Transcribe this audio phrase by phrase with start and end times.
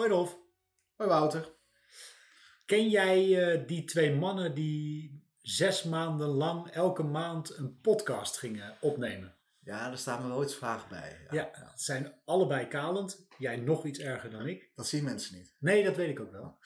[0.00, 0.38] Hoi Rolf.
[0.96, 1.54] Hoi Wouter.
[2.66, 8.76] Ken jij eh, die twee mannen die zes maanden lang elke maand een podcast gingen
[8.80, 9.36] opnemen?
[9.58, 11.26] Ja, daar staan me wel iets vragen bij.
[11.30, 13.26] Ja, het zijn allebei kalend.
[13.38, 14.70] Jij nog iets erger dan ik.
[14.74, 15.54] Dat zien mensen niet.
[15.58, 16.58] Nee, dat weet ik ook wel.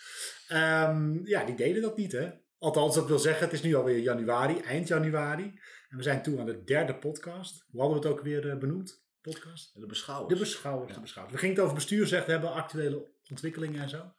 [0.49, 2.31] Ehm, ja, die deden dat niet hè.
[2.59, 5.61] Althans, dat wil zeggen, het is nu alweer januari, eind januari.
[5.89, 7.65] En we zijn toe aan de derde podcast.
[7.71, 9.03] Hoe hadden we het ook weer eh, benoemd?
[9.21, 9.81] Podcast?
[9.81, 10.35] De beschouwers.
[10.35, 11.35] De beschouwers, de beschouwers.
[11.35, 14.13] We gingen het over bestuursrecht hebben, actuele ontwikkelingen en zo.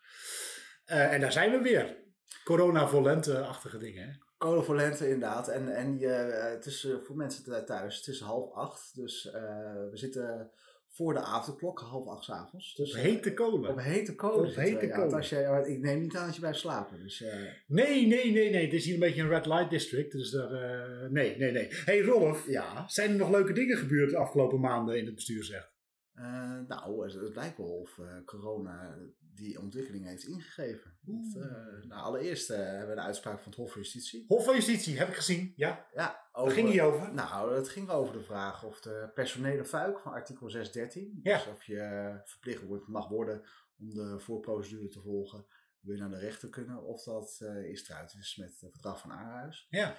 [0.85, 2.03] Eh, en daar zijn we weer.
[2.43, 4.07] Corona-volente-achtige dingen.
[4.07, 4.63] Hè?
[4.63, 5.47] Voor lente inderdaad.
[5.47, 8.95] En, en je, eh, het is eh, voor mensen thuis, het is half acht.
[8.95, 10.51] Dus eh, we zitten
[10.95, 12.75] voor de avondklok, half acht 's avonds.
[12.75, 13.69] Dus, Op hete kolen.
[13.69, 14.49] Op hete kolen.
[14.49, 14.91] Op hete ja.
[14.91, 14.99] kolen.
[14.99, 16.99] Want Als jij, ik neem niet aan dat je blijft slapen.
[16.99, 17.33] Dus, eh,
[17.67, 18.63] Nee, nee, nee, nee.
[18.63, 20.11] Het is hier een beetje een red light district.
[20.11, 21.67] Dus daar, eh, nee, nee, nee.
[21.69, 22.87] hey Rolf, ja.
[22.87, 25.74] zijn er nog leuke dingen gebeurd de afgelopen maanden in het bestuursrecht?
[26.15, 30.97] Eh, nou, het, het lijkt wel of eh, corona die ontwikkeling heeft ingegeven.
[31.01, 34.25] Want, eh, nou, allereerst hebben we de uitspraak van het Hof van Justitie.
[34.27, 35.53] Hof van Justitie, heb ik gezien.
[35.55, 37.13] Ja, Ja, waar ging die over?
[37.13, 41.37] Nou, het ging over de vraag of de personele fuik van artikel 613, Ja.
[41.37, 43.43] dus of je verplicht wordt, mag worden
[43.79, 45.45] om de voorprocedure te volgen,
[45.79, 49.67] je naar de rechter kunnen, of dat is eruit is met het verdrag van Aarhuis.
[49.69, 49.97] Ja.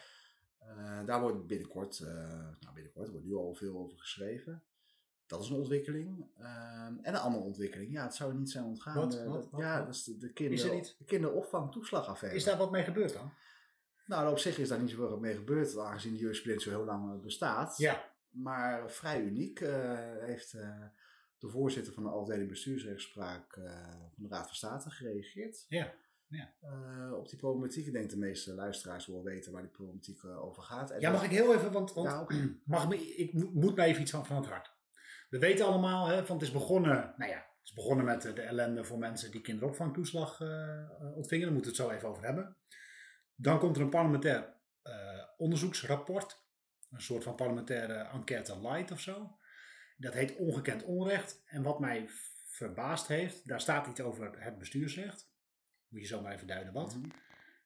[1.05, 2.00] Daar wordt binnenkort,
[2.61, 4.64] nou binnenkort, er wordt nu al veel over geschreven.
[5.27, 6.27] Dat is een ontwikkeling.
[6.38, 8.94] Ehm, en een andere ontwikkeling, ja, het zou er niet zijn ontgaan.
[8.94, 9.14] Wat?
[9.19, 9.32] eh, Wat?
[9.42, 9.60] dat- Wat?
[9.60, 10.94] ja, dat is de, de, Is kinder, er niet?
[10.98, 12.38] de kinderopvangtoeslagaffaire.
[12.38, 13.32] Is daar wat mee gebeurd dan?
[14.06, 17.12] Nou, op zich is daar niet zoveel mee gebeurd, aangezien de jurisprudentie zo heel lang
[17.14, 17.77] eh, bestaat.
[17.78, 18.04] Ja.
[18.30, 20.53] Maar vrij uniek eh, heeft
[21.38, 23.53] de voorzitter van de afdeling bestuursrechtspraak
[24.14, 25.64] van de Raad van State gereageerd.
[25.69, 25.93] Ja,
[26.26, 26.53] ja.
[27.12, 27.87] Op die problematiek.
[27.87, 30.91] Ik denk de meeste luisteraars wel weten waar die problematiek over gaat.
[30.91, 32.26] En Ja, mag ik heel even, want, want Ja,
[32.64, 34.75] mag me, ik mo- moet mij even iets van, van het hart.
[35.28, 38.32] We weten allemaal, hè, van het is begonnen, nou ja, het is begonnen met de,
[38.32, 41.44] de ellende voor mensen die kinderopvangtoeslag eh, ontvingen.
[41.44, 42.56] Daar moeten we het zo even over hebben.
[43.34, 46.44] Dan komt er een parlementair eh, onderzoeksrapport.
[46.91, 49.38] Een soort van parlementaire enquête light of zo.
[49.97, 51.43] Dat heet Ongekend Onrecht.
[51.47, 52.08] En wat mij
[52.47, 55.31] verbaasd heeft, daar staat iets over het bestuursrecht.
[55.88, 56.97] Moet je zo maar even duiden wat.
[56.97, 57.10] Mhm.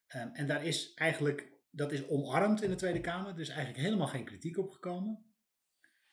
[0.06, 3.32] Ehm, en daar is eigenlijk, dat is omarmd in de Tweede Kamer.
[3.32, 5.34] Er is eigenlijk helemaal geen kritiek op gekomen.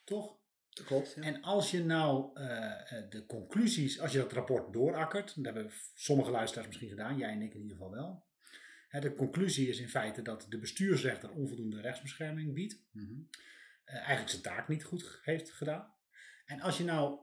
[0.03, 0.37] Toch?
[0.85, 1.13] Klopt.
[1.15, 1.21] Ja.
[1.21, 5.73] En als je nou eh, eh, de conclusies, als je dat rapport doorakkert, dat hebben
[5.93, 8.25] sommige luisteraars misschien gedaan, jij en ik in ieder geval wel.
[8.87, 12.83] Hè, de conclusie is in feite dat de bestuursrechter onvoldoende rechtsbescherming biedt.
[12.91, 13.13] Mhm.
[13.83, 15.93] eh, eigenlijk zijn taak niet goed heeft gedaan.
[16.45, 17.19] En als je nou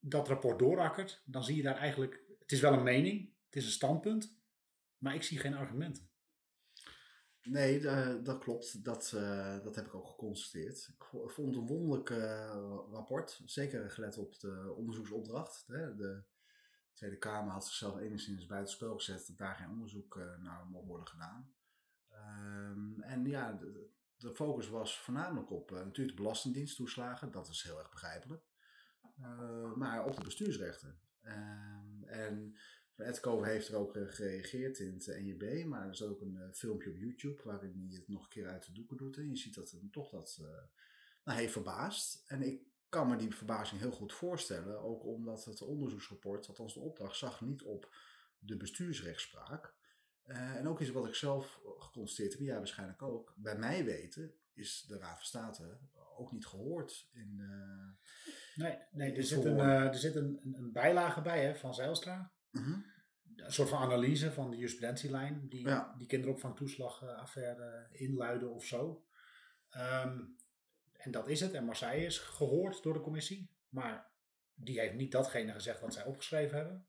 [0.00, 3.64] dat rapport doorakkert, dan zie je daar eigenlijk, het is wel een mening, het is
[3.64, 4.38] een standpunt,
[4.98, 6.10] maar ik zie geen argumenten.
[7.42, 8.84] Nee, da- dat klopt.
[8.84, 10.88] Dat, eh, dat heb ik ook geconstateerd.
[10.98, 13.40] Ik vo- vond het een wonderlijk eh, rapport.
[13.44, 15.66] Zeker gelet op de onderzoeksopdracht.
[15.66, 16.22] De
[16.92, 21.08] Tweede Kamer had zichzelf enigszins buitenspel gezet dat daar geen onderzoek eh, naar mocht worden
[21.08, 21.54] gedaan.
[22.08, 23.90] Ehm, en ja, de,
[24.34, 27.30] focus was voornamelijk op eh, natuurlijk de belastingdiensttoeslagen.
[27.30, 28.44] Dat is heel erg begrijpelijk.
[29.16, 31.00] Eh, maar op de bestuursrechten.
[31.22, 32.56] Ehm, en
[33.02, 36.52] Edco heeft er ook eh, gereageerd in het NJB, maar er is ook een eh,
[36.52, 39.16] filmpje op YouTube waarin hij het nog een keer uit de doeken doet.
[39.16, 40.46] En je ziet dat hem toch dat eh,
[41.24, 42.22] nou, heeft verbaasd.
[42.26, 46.80] En ik kan me die verbazing heel goed voorstellen, ook omdat het onderzoeksrapport, althans de
[46.80, 47.94] opdracht, zag niet op
[48.38, 49.74] de bestuursrechtspraak.
[50.22, 54.84] En ook iets wat ik zelf geconstateerd heb, jij waarschijnlijk ook, bij mij weten is
[54.88, 55.78] de Raad van State
[56.16, 57.42] ook niet gehoord in...
[58.54, 62.32] Nee, nee er zit, een, er zit een, een, bijlage bij hè, van Zijlstra.
[62.50, 62.80] mhm.
[63.36, 65.94] Een soort van analyse van de jurisprudentielijn die Ja.
[65.98, 69.04] die kinderopvangtoeslagaffaire inluiden of zo.
[69.70, 70.20] Ehm,
[70.92, 71.52] en dat is het.
[71.52, 73.50] En Marseille is gehoord door de commissie.
[73.68, 74.10] Maar
[74.54, 76.86] die heeft niet datgene gezegd wat zij opgeschreven hebben.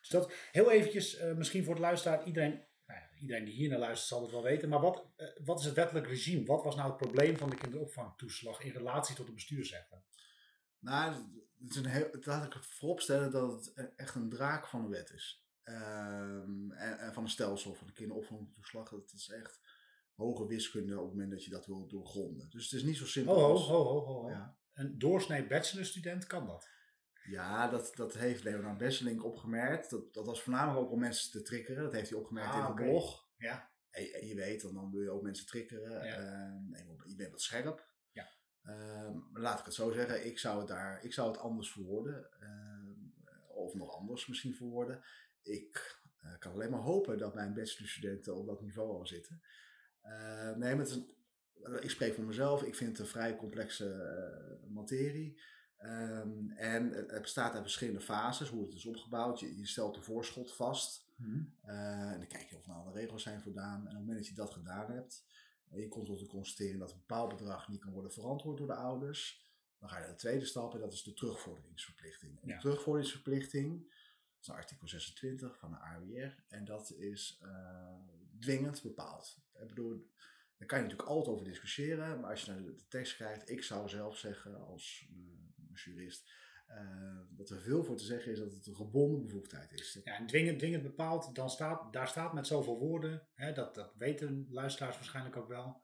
[0.00, 3.68] Dus dat heel eventjes, eh, misschien voor de luisteraar, iedereen, nou ja, iedereen die hier
[3.68, 4.68] naar luistert zal het wel weten.
[4.68, 6.44] Maar wat, eh, wat is het wettelijk regime?
[6.44, 10.02] Wat was nou het probleem van de kinderopvangtoeslag in relatie tot de bestuursrechter?
[10.78, 11.12] Nou,
[11.60, 14.88] het is een heel, laat ik vooropstellen dat het e- echt een draak van de
[14.88, 15.45] wet is.
[15.66, 18.90] Ehm, en, en van een stelsel van de kinderopvangtoeslag.
[18.90, 19.60] Het is echt
[20.14, 22.50] hoge wiskunde op het moment dat je dat wil doorgronden.
[22.50, 23.34] Dus het is niet zo simpel.
[23.34, 24.22] Ho, ho, als- ho, ho, ho.
[24.22, 24.28] ho.
[24.28, 24.56] Ja.
[24.72, 26.68] Een doorsnee bachelorstudent kan dat.
[27.30, 29.90] Ja, dat, dat heeft Leonard Besselink opgemerkt.
[29.90, 31.82] Dat, dat was voornamelijk ook om mensen te triggeren.
[31.82, 33.28] Dat heeft hij opgemerkt Ah, in de blog.
[33.36, 33.70] Ja.
[33.90, 36.04] En, en je weet, dan, dan wil je ook mensen triggeren.
[36.06, 36.16] Ja.
[36.72, 37.88] En je bent wat scherp.
[38.12, 38.28] Ja.
[38.62, 42.30] Ehm, laat ik het zo zeggen, ik zou het, daar, ik zou het anders verwoorden.
[42.40, 42.94] Ehm,
[43.48, 45.04] of nog anders misschien verwoorden.
[45.46, 49.40] Ik eh, kan alleen maar hopen dat mijn bachelorstudenten op dat niveau al zitten.
[50.00, 51.14] Eh, nee, maar het is een-
[51.82, 52.62] ik spreek voor mezelf.
[52.62, 55.40] Ik vind het een vrij complexe eh, materie.
[55.76, 59.40] Ehm, en het bestaat uit verschillende fases, hoe het is opgebouwd.
[59.40, 61.04] Je, je stelt de voorschot vast.
[61.16, 61.44] Mhm.
[61.62, 63.74] En dan kijk je of nou alle regels zijn voldaan.
[63.80, 65.24] En op het moment dat je dat gedaan hebt,
[65.68, 68.66] en je komt tot de constatering dat een bepaald bedrag niet kan worden verantwoord door
[68.66, 69.44] de ouders,
[69.78, 72.40] dan ga je naar de tweede stap en dat is de terugvorderingsverplichting.
[72.42, 72.54] En Ja.
[72.54, 73.92] de terugvorderingsverplichting
[74.48, 77.94] is artikel 26 van de AWR en dat is eh,
[78.40, 79.38] dwingend bepaald.
[79.60, 80.10] Ik bedoel,
[80.58, 83.50] daar kan je natuurlijk altijd over discussiëren, maar als je naar de, de tekst kijkt,
[83.50, 86.30] ik zou zelf zeggen als, eh, als jurist,
[86.66, 90.00] eh, dat er veel voor te zeggen is dat het een gebonden bevoegdheid is.
[90.04, 93.94] Ja, en dwingend, dwingend bepaald, dan staat, daar staat met zoveel woorden, hè, dat, dat
[93.96, 95.82] weten luisteraars waarschijnlijk ook wel.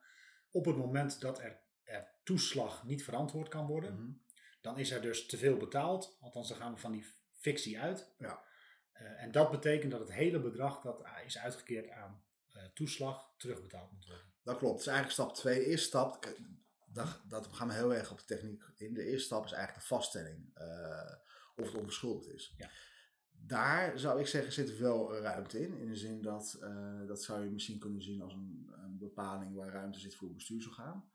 [0.50, 4.12] Op het moment dat er, er toeslag niet verantwoord kan worden, Mhm.
[4.60, 6.16] dan is er dus te veel betaald.
[6.20, 8.14] Althans, dan gaan we van die fictie uit.
[8.18, 8.50] Ja.
[8.92, 13.92] Eh, en dat betekent dat het hele bedrag dat is uitgekeerd aan eh, toeslag terugbetaald
[13.92, 14.26] moet worden.
[14.42, 14.76] Dat klopt.
[14.76, 16.28] Dus eigenlijk stap 2 is stap.
[16.86, 18.94] Dat, dat gaan we heel erg op de techniek in.
[18.94, 21.14] De eerste stap is eigenlijk de vaststelling eh,
[21.56, 22.54] of het onbeschuldigd is.
[22.56, 22.70] Ja.
[23.30, 25.78] Daar zou ik zeggen zit wel ruimte in.
[25.78, 26.58] In de zin dat,
[27.06, 31.12] dat zou je misschien kunnen zien als een, een bepaling waar ruimte zit voor bestuursorgaan.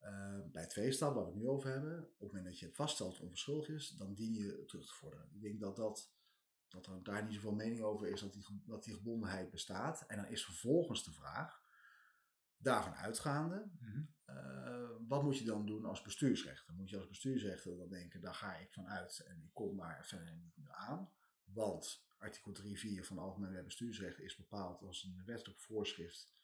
[0.00, 2.72] Eh, bij tweede stap, waar we het nu over hebben, op het moment dat je
[2.72, 5.28] vaststelt dat het onbeschuldigd is, dan dien je terug te vorderen.
[5.32, 6.12] Ik denk dat, dat,
[6.70, 10.04] dat er daar niet zoveel mening over is dat die, dat die gebondenheid bestaat.
[10.06, 11.62] En dan is vervolgens de vraag,
[12.56, 13.70] daarvan uitgaande,
[14.24, 16.74] eh, wat moet je dan doen als bestuursrechter?
[16.74, 20.06] Moet je als bestuursrechter dan denken, daar ga ik van uit en ik kom daar
[20.06, 21.12] verder niet meer aan.
[21.44, 26.34] Want artikel 3.4 van de Algemene Wet Bestuursrecht is bepaald als een wettelijk voorschrift,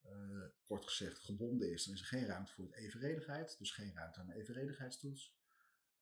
[0.00, 1.84] eh, kort gezegd, gebonden is.
[1.84, 5.36] Dan is er geen ruimte voor het evenredigheid, dus geen ruimte aan de evenredigheidstoets.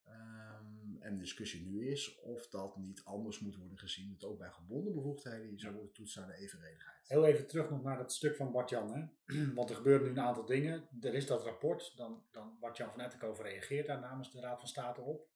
[0.03, 0.56] Ehm,
[1.01, 4.49] en de discussie nu is of dat niet anders moet worden gezien, dat ook bij
[4.49, 7.07] gebonden bevoegdheden je zou worden toetsen aan de evenredigheid.
[7.07, 8.93] Heel even terug nog naar dat stuk van Bart-Jan.
[8.93, 9.05] hè.
[9.55, 10.87] Want er gebeuren nu een aantal dingen.
[11.01, 11.93] Er is dat rapport.
[11.95, 15.27] Dan, dan Bart-Jan van Ettenkoven reageert daar namens de Raad van State op.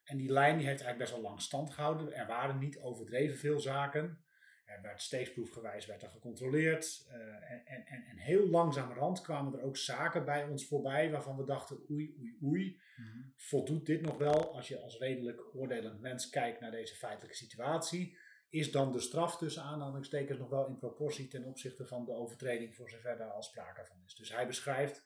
[0.03, 2.13] En die lijn die heeft eigenlijk best wel lang stand gehouden.
[2.13, 4.23] Er waren niet overdreven veel zaken.
[4.65, 7.05] Er werd steeksproefgewijs werd er gecontroleerd.
[7.09, 11.37] eh, en, en, en, en heel langzamerhand kwamen er ook zaken bij ons voorbij waarvan
[11.37, 13.19] we dachten oei, oei, oei Mhm.
[13.35, 18.17] voldoet dit nog wel als je als redelijk oordelend mens kijkt naar deze feitelijke situatie?
[18.49, 22.75] Is dan de straf tussen aanhalingstekens nog wel in proportie ten opzichte van de overtreding
[22.75, 24.15] voor zover daar al sprake van is?
[24.15, 25.03] Dus hij beschrijft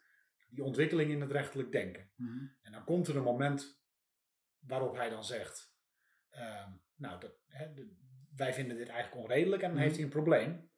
[0.50, 2.10] die ontwikkeling in het rechtelijk denken.
[2.16, 2.38] Mhm.
[2.62, 3.77] En dan komt er een moment
[4.60, 5.76] waarop hij dan zegt,
[6.30, 7.96] ehm, nou, dat, hè, de-
[8.36, 9.84] wij vinden dit eigenlijk onredelijk en dan Mhm.
[9.86, 10.70] heeft hij een probleem.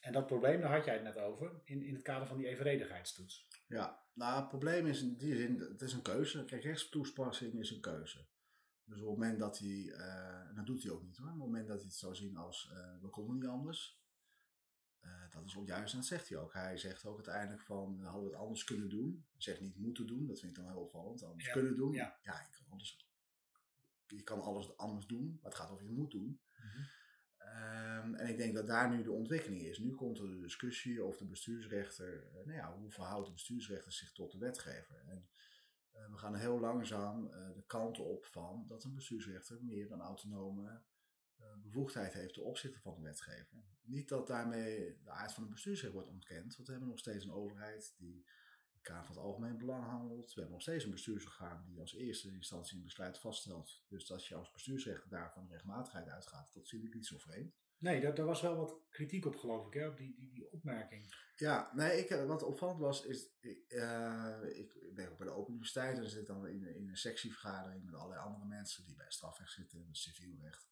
[0.00, 2.46] En dat probleem, daar had jij het net over, in, in het kader van die
[2.46, 3.48] evenredigheidstoets.
[3.66, 6.44] Ja, nou het probleem is in die zin, het is een keuze.
[6.44, 8.26] Kijk, rechtstoespassing is een keuze.
[8.84, 9.90] Dus op het moment dat hij,
[10.48, 12.36] en dat doet hij ook niet hoor, op het moment dat hij het zou zien
[12.36, 14.00] als, eh we konden niet anders.
[15.00, 16.52] eh, dat is ook juist en dat zegt hij ook.
[16.52, 19.26] Hij zegt ook uiteindelijk van, hadden we het anders kunnen doen.
[19.32, 21.22] Hij zegt niet moeten doen, dat vind ik dan heel opvallend.
[21.22, 21.92] Anders Ja, kunnen doen.
[21.92, 22.18] ja.
[22.22, 23.06] je kan alles,
[24.16, 26.40] je kan alles anders doen, maar het gaat over je moet doen.
[27.52, 29.78] Ehm, en ik denk dat daar nu de ontwikkeling is.
[29.78, 33.92] Nu komt er de discussie of de bestuursrechter, eh, nou ja, hoe verhoudt de bestuursrechter
[33.92, 35.04] zich tot de wetgever?
[35.06, 35.28] En
[35.90, 40.00] eh, we gaan heel langzaam eh, de kant op van dat een bestuursrechter meer dan
[40.00, 40.82] autonome
[41.62, 43.64] bevoegdheid heeft ten opzichte van de wetgever.
[43.82, 47.24] Niet dat daarmee de aard van de bestuursrechter wordt ontkend, want we hebben nog steeds
[47.24, 48.26] een overheid die
[48.82, 50.26] kader van het algemeen belang handelt.
[50.26, 53.82] We hebben nog steeds een bestuursorgaan die als eerste instantie een besluit vaststelt.
[53.88, 57.54] Dus dat je als bestuursrechter daar van rechtmatigheid uitgaat, dat vind ik niet zo vreemd.
[57.78, 60.52] Nee, daar, daar was wel wat kritiek op, geloof ik, hè, op die, die, die
[60.52, 61.14] opmerking.
[61.36, 65.26] Ja, nee, ik, eh, wat opvallend was, is, ik, eh, ik ik ben ook bij
[65.26, 68.96] de Open Universiteit en zit dan in, in een sectievergadering met allerlei andere mensen die
[68.96, 70.70] bij strafrecht zitten en civielrecht.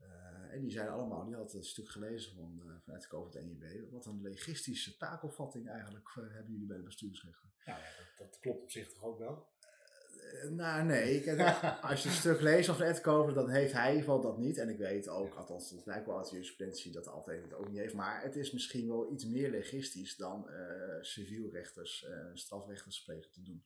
[0.00, 3.46] Eh, en die zeiden allemaal, die hadden een stuk gelezen van, uh, vanuit de het
[3.46, 7.48] NJB, wat een legistische taakopvatting eigenlijk eh, hebben jullie bij de bestuursrechter.
[7.64, 9.48] Ja, dat, dat klopt op zich toch ook wel.
[10.50, 11.16] Nou, nee.
[11.16, 11.40] Ik,
[11.82, 14.38] als je een stuk leest van Ed Kover, dan heeft hij in ieder geval dat
[14.38, 14.58] niet.
[14.58, 17.68] En ik weet ook, althans, het lijkt wel uit de jurisprudentie dat altijd het ook
[17.68, 17.94] niet heeft.
[17.94, 20.50] Maar het is misschien wel iets meer legistisch dan
[21.00, 23.64] civielrechters, eh strafrechters plegen te doen.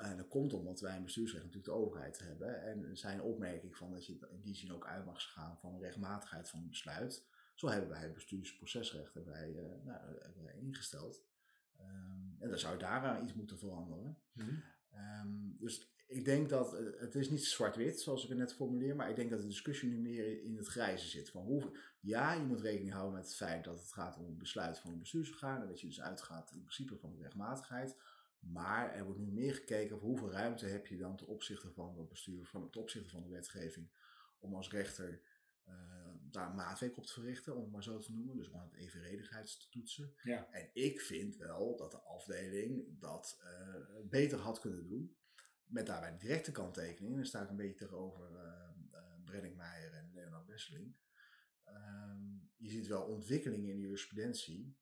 [0.00, 2.62] En dat komt omdat wij een bestuursrecht natuurlijk de overheid hebben.
[2.62, 5.80] En zijn opmerking van dat je in die zin ook uit mag gaan van de
[5.80, 7.24] rechtmatigheid van een besluit.
[7.54, 11.22] Zo hebben wij het bestuursprocesrecht hebben wij, eh, nou, hebben wij ingesteld.
[11.76, 14.18] Ehm, en dan zou daar iets moeten veranderen.
[14.90, 18.96] Ehm, dus ik denk dat eh, het is niet zwart-wit zoals ik het net formuleer,
[18.96, 21.30] maar ik denk dat de discussie nu meer in het grijze zit.
[21.30, 24.38] Van hoe, ja, je moet rekening houden met het feit dat het gaat om een
[24.38, 27.96] besluit van een bestuursorgaan en dat je dus uitgaat in principe van de rechtmatigheid.
[28.40, 31.98] Maar er wordt nu meer gekeken op hoeveel ruimte heb je dan ten opzichte van
[31.98, 33.90] het bestuur, van, ten opzichte van de wetgeving,
[34.38, 35.22] om als rechter
[35.68, 35.74] uh,
[36.30, 38.36] daar maatwerk op te verrichten, om het maar zo te noemen.
[38.36, 40.14] Dus om het evenredigheid te toetsen.
[40.22, 40.52] Ja.
[40.52, 45.16] En ik vind wel dat de afdeling dat uh, beter had kunnen doen.
[45.64, 47.14] Met daarbij de directe kanttekening.
[47.14, 48.70] Daar sta ik een beetje tegenover uh,
[49.24, 50.94] Brenningmeijer en Leonard Wesseling.
[51.64, 52.20] Ehm,
[52.56, 54.76] je ziet wel ontwikkelingen in de jurisprudentie,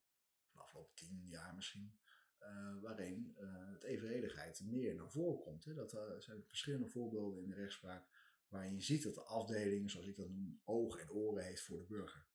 [0.52, 1.98] de afgelopen tien jaar misschien,
[2.42, 5.64] uh, waarin uh, het evenredigheid meer naar voren komt.
[5.64, 5.75] Hè.
[5.75, 8.04] Dat er zijn verschillende voorbeelden in de rechtspraak
[8.49, 11.78] waarin je ziet dat de afdeling, zoals ik dat noem, ogen en oren heeft voor
[11.78, 12.26] de burger.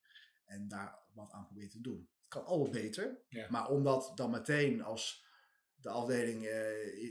[0.45, 2.10] En daar wat aan probeert te doen.
[2.19, 3.50] Het kan allemaal beter, Ja.
[3.50, 5.25] maar omdat dan meteen als
[5.75, 6.45] de afdeling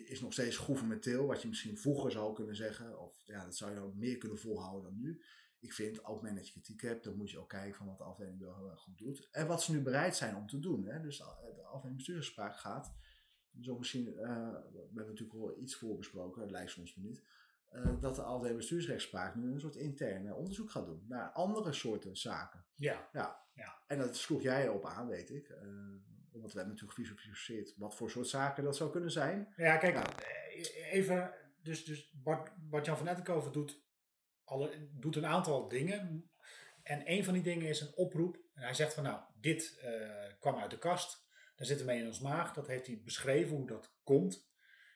[0.07, 3.71] is nog steeds gouvernementeel, wat je misschien vroeger zou kunnen zeggen, of ja, dat zou
[3.71, 5.23] je dan meer kunnen volhouden dan nu.
[5.63, 8.05] Ik vind, moment dat je kritiek hebt, dan moet je ook kijken van wat de
[8.05, 9.29] afdeling wel heel erg goed doet.
[9.31, 10.85] En wat ze nu bereid zijn om te doen.
[10.85, 11.01] Hè?
[11.01, 12.95] Dus de, de afdeling bestuursspraak gaat.
[13.51, 14.17] Dus ook misschien, uh,
[14.73, 17.23] we hebben natuurlijk wel iets voor besproken, het lijkt soms niet.
[17.73, 22.17] Uh, dat de afdeling bestuursrechtspraak nu een soort interne onderzoek gaat doen naar andere soorten
[22.17, 22.65] zaken.
[22.75, 23.09] Ja.
[23.13, 23.47] ja.
[23.55, 23.83] ja.
[23.87, 25.49] En dat sloeg jij op aan, weet ik.
[25.49, 25.57] Uh,
[26.33, 29.53] want we hebben natuurlijk gevisualiseerd wat voor soort zaken dat zou kunnen zijn.
[29.57, 30.19] Ja, kijk, ja.
[30.91, 31.35] even.
[31.63, 33.83] Dus, dus Bart, Bart Jan van Ettenkoven doet,
[34.53, 36.31] alle, doet een aantal dingen.
[36.83, 38.37] En een van die dingen is een oproep.
[38.55, 41.27] En hij zegt van nou, dit uh, kwam uit de kast.
[41.57, 42.53] Daar zitten we mee in ons maag.
[42.53, 44.51] Dat heeft hij beschreven hoe dat komt.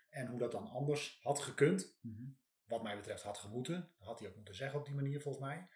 [0.08, 1.98] En hoe dat dan anders had gekund.
[2.00, 2.12] Mhm.
[2.12, 2.38] Mm -hmm.
[2.64, 3.92] Wat mij betreft had gemoeten.
[3.98, 5.68] Dat had hij ook moeten zeggen op die manier volgens mij.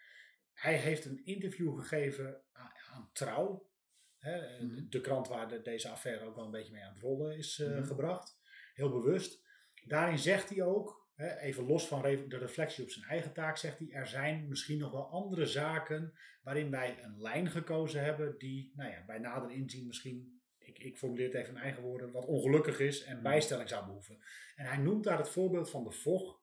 [0.53, 3.69] Hij heeft een interview gegeven aan, aan Trouw.
[4.17, 4.75] Hè, Mhm.
[4.75, 7.37] de, de, krant waar de, deze affaire ook wel een beetje mee aan het rollen
[7.37, 7.83] is uh, Mhm.
[7.83, 8.39] gebracht.
[8.73, 9.43] Heel bewust.
[9.85, 13.89] Daarin zegt hij ook, even los van de reflectie op zijn eigen taak, zegt hij:
[13.91, 18.91] er zijn misschien nog wel andere zaken waarin wij een lijn gekozen hebben die, nou
[18.91, 22.79] ja, bij nader inzien misschien, ik, ik formuleer het even in eigen woorden, wat ongelukkig
[22.79, 24.19] is en bijstelling zou behoeven.
[24.55, 26.39] En hij noemt daar het voorbeeld van de VOG.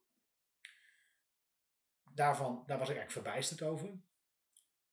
[2.15, 4.01] Daarvan, daar was ik eigenlijk verbijsterd over.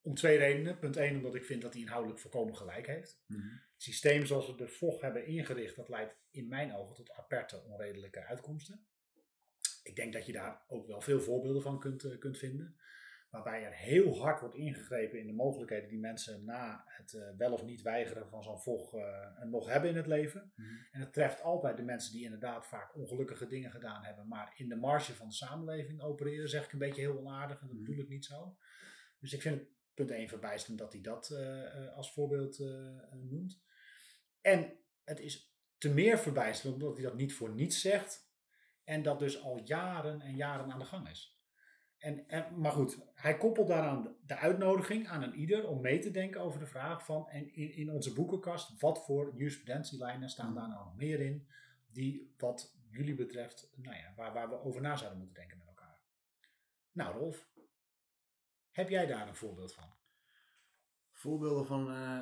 [0.02, 0.80] Om twee redenen.
[0.80, 3.24] Punt 1, omdat ik vind dat hij inhoudelijk volkomen gelijk heeft.
[3.28, 3.42] Mhm.
[3.42, 7.64] Het systeem zoals we de VOG hebben ingericht, dat leidt in mijn ogen tot aperte
[7.64, 8.88] onredelijke uitkomsten.
[9.86, 12.76] Ik denk dat je daar ook wel veel voorbeelden van kunt, uh, kunt vinden.
[13.30, 17.54] Waarbij er heel hard wordt ingegrepen in de mogelijkheden die mensen na het uh, wel
[17.54, 20.52] of niet weigeren van zo'n VOG uh, nog hebben in het leven.
[20.56, 20.70] Mhm.
[20.92, 24.70] En het treft altijd de mensen die inderdaad vaak ongelukkige dingen gedaan hebben, maar in
[24.70, 27.86] de marge van de samenleving opereren, zeg ik een beetje heel onaardig en dat Mhm.
[27.86, 28.58] bedoel ik niet zo.
[29.20, 33.62] Dus ik vind het punt 1 verbijsterend dat hij dat uh, als voorbeeld uh, noemt.
[34.42, 38.30] En het is te meer verbijsterend omdat hij dat niet voor niets zegt.
[38.86, 41.40] En dat dus al jaren en jaren aan de gang is.
[41.98, 46.12] En, en, maar goed, hij koppelt daaraan de uitnodiging aan een ieder om mee te
[46.12, 50.68] denken over de vraag van en in, in onze boekenkast, wat voor jurisprudentielijnen staan daar
[50.68, 51.48] nou nog meer in
[51.88, 55.68] die wat jullie betreft, nou ja, waar, waar we over na zouden moeten denken met
[55.68, 56.00] elkaar.
[56.92, 57.50] Nou Rolf,
[58.72, 59.94] heb jij daar een voorbeeld van?
[61.26, 62.22] Voorbeelden van uh,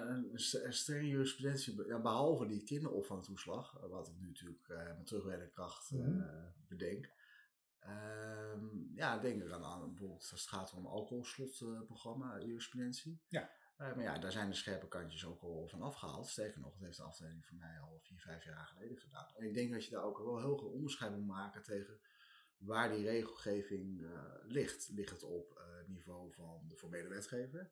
[0.64, 5.92] een, strenge jurisprudentie, ja, behalve die kinderopvangtoeslag, wat ik nu natuurlijk uh, met terugwerkende kracht
[5.92, 6.10] Mhm.
[6.10, 6.54] mm.
[6.68, 7.10] bedenk.
[7.88, 13.22] Um, ja, denk ik aan, aan bijvoorbeeld als het gaat om alcoholslotprogramma, jurisprudentie.
[13.28, 13.50] Ja.
[13.78, 16.28] maar ja, daar zijn de scherpe kantjes ook al van afgehaald.
[16.28, 19.28] Sterker nog, dat heeft de afdeling voor mij al vier, vijf jaar geleden gedaan.
[19.36, 22.00] En ik denk dat je daar ook wel heel veel onderscheid moet maken tegen
[22.58, 24.10] waar die regelgeving uh,
[24.44, 24.90] ligt.
[24.94, 27.72] Ligt het op het uh, niveau van de formele wetgever?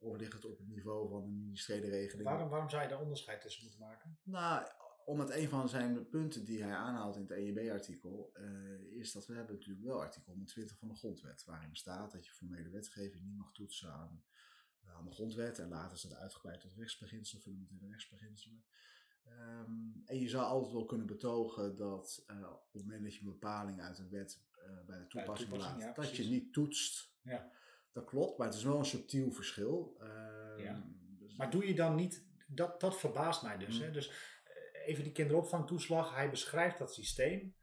[0.00, 2.28] Of ligt het op het niveau van de ministeriële regeling?
[2.28, 4.18] Waarom, waarom zou je daar onderscheid tussen moeten maken?
[4.22, 4.66] Nou,
[5.04, 9.34] omdat een van zijn punten die hij aanhaalt in het EJB-artikel uh, is dat we
[9.34, 13.36] hebben natuurlijk wel artikel 120 van de grondwet, waarin staat dat je formele wetgeving niet
[13.36, 14.24] mag toetsen aan,
[14.86, 18.64] aan de grondwet en later is dat uitgebreid tot rechtsbeginselen, fundamentele rechtsbeginselen.
[19.26, 23.20] Um, en je zou altijd wel kunnen betogen dat uh, op het moment dat je
[23.20, 26.52] een bepaling uit een wet uh, bij de toepassing, toepassing laat, ja, dat je niet
[26.52, 27.12] toetst.
[27.22, 27.50] Ja.
[27.92, 29.96] Dat klopt, maar het is wel een subtiel verschil.
[30.56, 30.84] Ja.
[31.18, 33.78] dus maar doe je dan niet, dat, dat verbaast mij dus.
[33.78, 33.84] Mm.
[33.84, 33.90] Hè?
[33.90, 37.54] Dus uh, even die kinderopvangtoeslag, hij beschrijft dat systeem.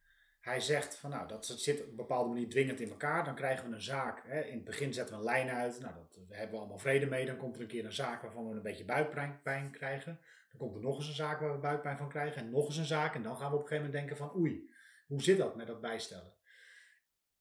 [0.41, 3.24] Hij zegt van nou, dat zit op een bepaalde manier dwingend in elkaar.
[3.24, 4.24] Dan krijgen we een zaak.
[4.25, 4.41] Hè?
[4.41, 5.79] In het begin zetten we een lijn uit.
[5.79, 7.25] Nou, dat, daar hebben we allemaal vrede mee.
[7.25, 10.19] Dan komt er een keer een zaak waarvan we een beetje buikpijn krijgen.
[10.50, 12.41] Dan komt er nog eens een zaak waar we buikpijn van krijgen.
[12.41, 13.15] En nog eens een zaak.
[13.15, 14.69] En dan gaan we op een gegeven moment denken van oei,
[15.07, 16.34] hoe zit dat met dat bijstellen?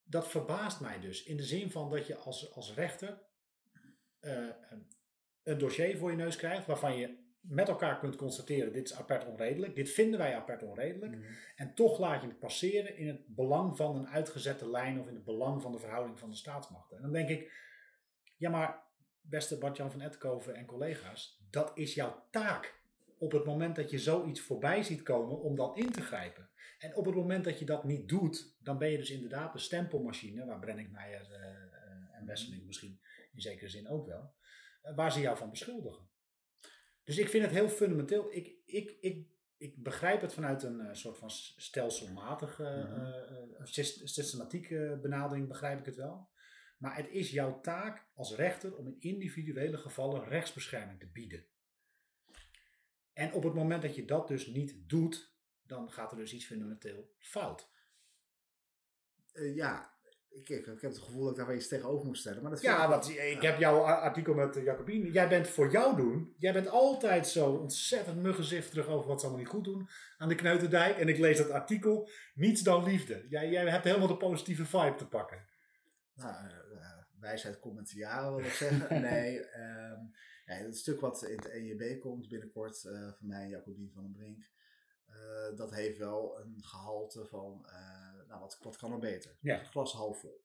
[0.08, 1.24] Dat verbaast mij dus.
[1.24, 3.22] In de zin van dat je als, als rechter
[4.20, 4.48] uh,
[5.42, 9.26] een dossier voor je neus krijgt waarvan je met elkaar kunt constateren, dit is apart
[9.26, 11.12] onredelijk, dit vinden wij apart onredelijk.
[11.12, 11.32] Mhm.
[11.56, 15.14] En toch laat je het passeren in het belang van een uitgezette lijn of in
[15.14, 16.96] het belang van de verhouding van de staatsmachten.
[16.96, 17.52] En dan denk ik,
[18.36, 18.82] ja maar
[19.20, 22.74] beste Bart-Jan van Etkoven en collega's, dat is jouw taak.
[23.18, 26.48] Op het moment dat je zoiets voorbij ziet komen, om dan in te grijpen.
[26.78, 29.58] En op het moment dat je dat niet doet, dan ben je dus inderdaad de
[29.58, 33.00] stempelmachine, waar Brennick Meijer eh, eh, en Wesseling misschien
[33.32, 34.34] in zekere zin ook wel,
[34.82, 36.08] eh, waar ze jou van beschuldigen.
[37.04, 38.34] Dus ik vind het heel fundamenteel.
[38.34, 42.88] Ik, ik, ik, ik begrijp het vanuit een soort van stelselmatige,
[43.62, 46.28] sys- systematieke benadering, begrijp ik het wel.
[46.78, 51.46] Maar het is jouw taak als rechter om in individuele gevallen rechtsbescherming te bieden.
[53.12, 55.35] En op het moment dat je dat dus niet doet,
[55.66, 57.68] dan gaat er dus iets fundamenteel fout.
[59.32, 59.94] Eh, ja,
[60.28, 62.42] ik, ik, ik heb het gevoel dat ik daar wel iets tegenover moet stellen.
[62.42, 65.10] Maar dat Ja, ik want ik heb jouw artikel met eh, Jacobine.
[65.10, 66.34] Jij bent voor jou doen.
[66.38, 70.34] Jij bent altijd zo ontzettend muggenzifterig over wat ze allemaal niet goed doen aan de
[70.34, 70.96] Kneuterdijk.
[70.96, 72.08] En ik lees dat artikel.
[72.34, 73.26] Niets dan liefde.
[73.28, 75.46] Jij, jij hebt helemaal de positieve vibe te pakken.
[76.14, 79.00] Nou, eh, wijsheid komt wil ik zeggen.
[79.10, 79.32] nee,
[80.46, 82.80] ja, het stuk wat in het EJB komt binnenkort
[83.18, 84.54] van mij en Jacobien van den Brink.
[85.16, 89.38] Eh, dat heeft wel een gehalte van, eh, nou, wat, wat kan er beter?
[89.40, 89.64] Ja.
[89.64, 90.44] Glas half vol.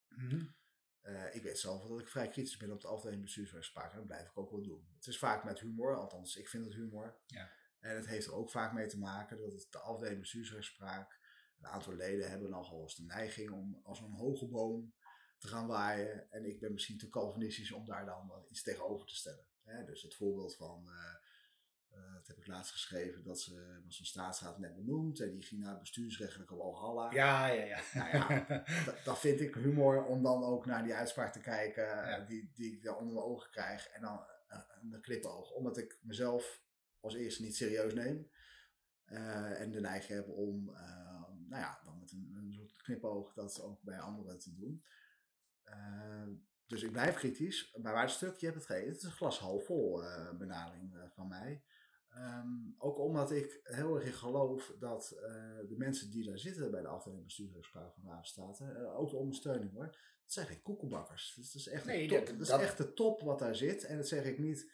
[1.01, 3.91] Eh, ik weet zelf dat ik vrij kritisch ben op de afdeling bestuursrechtspraak.
[3.91, 4.87] En dat blijf ik ook wel doen.
[4.95, 7.17] Het is vaak met humor, althans ik vind het humor.
[7.25, 7.51] Ja.
[7.79, 11.19] En het heeft er ook vaak mee te maken dat het de afdeling bestuursrechtspraak,
[11.59, 14.93] een aantal leden hebben nogal eens de neiging om als een hoge boom
[15.37, 16.31] te gaan waaien.
[16.31, 19.45] En ik ben misschien te calvinistisch om daar dan iets tegenover te stellen.
[19.63, 20.89] Hè, dus het voorbeeld van,
[21.91, 25.41] eh, dat heb ik laatst geschreven, dat ze was een staatsraad net benoemd en die
[25.41, 27.11] ging naar het bestuursrechtelijke Walhalla.
[27.11, 27.79] Ja, ja, ja.
[27.93, 28.45] Nou ja,
[28.85, 32.17] dat, dat vind ik humor om dan ook naar die uitspraak te kijken Ja.
[32.17, 33.87] eh, die, die ik dan onder mijn ogen krijg.
[33.87, 35.51] En dan eh, een knipoog.
[35.51, 36.63] Omdat ik mezelf
[36.99, 38.29] als eerste niet serieus neem.
[39.05, 40.65] en de neiging heb om,
[41.47, 44.83] nou ja, dan met een, een soort knipoog dat ook bij anderen te doen.
[46.67, 47.75] Dus ik blijf kritisch.
[47.81, 50.03] Maar waar het stuk, je hebt het gegeven, het is een glas half vol
[50.37, 51.63] benadering van mij.
[52.11, 52.47] Ehm,
[52.77, 55.31] ook omdat ik heel erg in geloof dat eh,
[55.67, 59.73] de mensen die daar zitten bij de afdeling bestuursrechtspraak van Raadstaten, eh, ook de ondersteuning
[59.73, 61.33] hoor, dat zijn geen koekenbakkers.
[61.35, 63.83] Dat is, echt, Nee, de top, dat- dat is echt de top wat daar zit.
[63.85, 64.71] En dat zeg ik niet,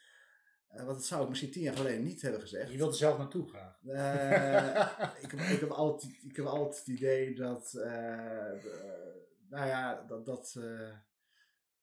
[0.68, 2.72] eh, want dat zou ik misschien tien jaar geleden niet hebben gezegd.
[2.72, 3.52] Je wilt er zelf naartoe.
[3.84, 7.72] Eh, ik, heb, ik, heb altijd, ik heb altijd het idee dat,
[9.50, 10.90] nou ja, dat, dat, eh,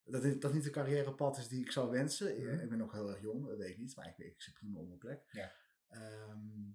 [0.05, 2.41] dat, dat niet de carrièrepad is die ik zou wensen.
[2.41, 2.55] Mhm.
[2.55, 4.55] Ik- Ik ben nog heel erg jong, dat weet ik niet, maar ik, ik zit
[4.55, 5.23] prima op mijn plek.
[5.33, 5.53] Ja.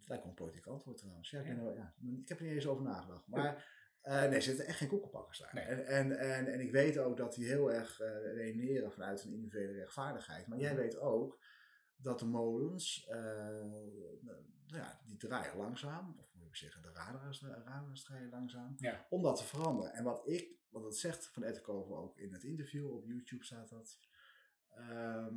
[0.08, 1.30] Lijkt wel een politiek antwoord trouwens.
[1.30, 1.54] Ja, ik, Ja.
[1.64, 3.28] er- ik heb er niet eens over nagedacht.
[3.28, 5.54] Maar eh, nee, er zitten echt geen koekenpakkers daar.
[5.54, 5.64] Nee.
[5.64, 9.34] En, en, en, en ik weet ook dat die heel erg eh redeneren vanuit een
[9.34, 10.48] individuele rechtvaardigheid.
[10.48, 11.44] Maar jij weet ook
[11.96, 16.16] dat de molens, nou ja, die draaien langzaam.
[16.20, 18.76] Of moet ik zeggen, de radars, draaien langzaam.
[18.78, 19.06] Ja.
[19.10, 19.94] Om dat te veranderen.
[19.94, 23.70] En wat ik, wat het zegt Van Ettenkoven ook in het interview, op YouTube staat
[23.70, 24.00] dat.
[24.70, 25.36] ehm,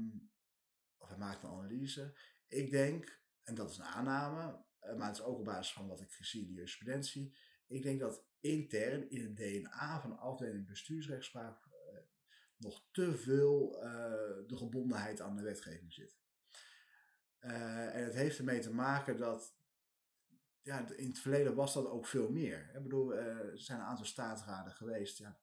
[0.97, 2.19] of hij maakt een analyse.
[2.49, 5.89] Ik denk, en dat is een aanname, eh, maar het is ook op basis van
[5.89, 7.37] wat ik zie in de jurisprudentie.
[7.67, 11.99] Ik denk dat intern in het DNA van de afdeling bestuursrechtspraak eh,
[12.57, 13.91] nog te veel eh,
[14.47, 16.21] de gebondenheid aan de wetgeving zit.
[17.39, 19.62] En het heeft ermee te maken dat
[20.63, 22.71] ja, in het verleden was dat ook veel meer.
[22.75, 25.19] Ik bedoel, eh, er zijn een aantal staatsraden geweest.
[25.19, 25.39] Ja,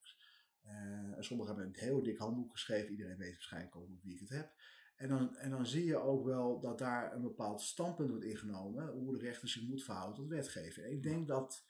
[0.61, 0.73] eh,
[1.17, 2.91] en sommigen hebben een heel dik handboek geschreven.
[2.91, 4.53] Iedereen weet waarschijnlijk over wie ik het heb.
[4.95, 8.87] En dan, en dan zie je ook wel dat daar een bepaald standpunt wordt ingenomen.
[8.87, 10.85] Hoe de rechter zich moet verhouden tot wetgeving.
[10.85, 11.67] En ik denk dat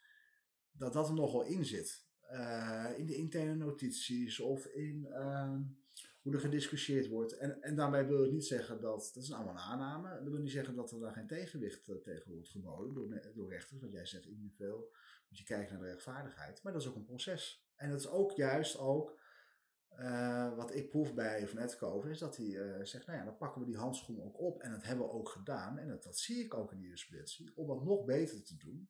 [0.71, 2.07] dat, dat er nog wel in zit.
[2.21, 5.62] Eh, in de interne notities of in ehm,
[6.29, 7.37] hoe er gediscussieerd wordt.
[7.37, 10.41] En, en daarmee wil ik niet zeggen dat, dat is allemaal een aanname, dat wil
[10.41, 13.81] niet zeggen dat er daar geen tegenwicht eh, tegen wordt geboden door, door rechters.
[13.81, 14.91] Want jij zegt individueel
[15.29, 16.63] moet je kijken naar de rechtvaardigheid.
[16.63, 17.67] Maar dat is ook een proces.
[17.75, 19.19] En dat is ook juist ook
[19.87, 23.37] eh, wat ik proef bij Van Etkoven, is dat hij eh, zegt, nou ja, dan
[23.37, 24.61] pakken we die handschoen ook op.
[24.61, 25.77] En dat hebben we ook gedaan.
[25.77, 28.89] En dat, dat zie ik ook in die jurisprudentie, om dat nog beter te doen.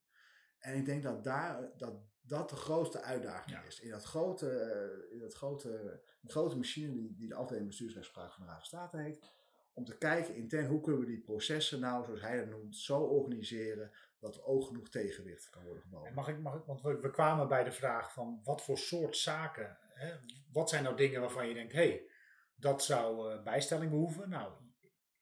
[0.59, 3.63] En ik denk dat daar, dat, dat de grootste uitdaging Ja.
[3.63, 3.79] is.
[3.79, 8.43] In dat grote, eh, in dat grote, grote machine die, die de afdeling bestuursrechtspraak van
[8.43, 9.31] de Raad van State heet.
[9.73, 12.99] Om te kijken intern hoe kunnen we die processen nou, zoals hij dat noemt, zo
[12.99, 16.13] organiseren dat er ook genoeg tegenwicht kan worden En geboden.
[16.13, 19.17] Mag ik, mag ik, want we, we kwamen bij de vraag van wat voor soort
[19.17, 20.15] zaken, hè,
[20.51, 22.09] wat zijn nou dingen waarvan je denkt, hé, hey,
[22.55, 24.29] dat zou eh, bijstelling behoeven?
[24.29, 24.53] Nou,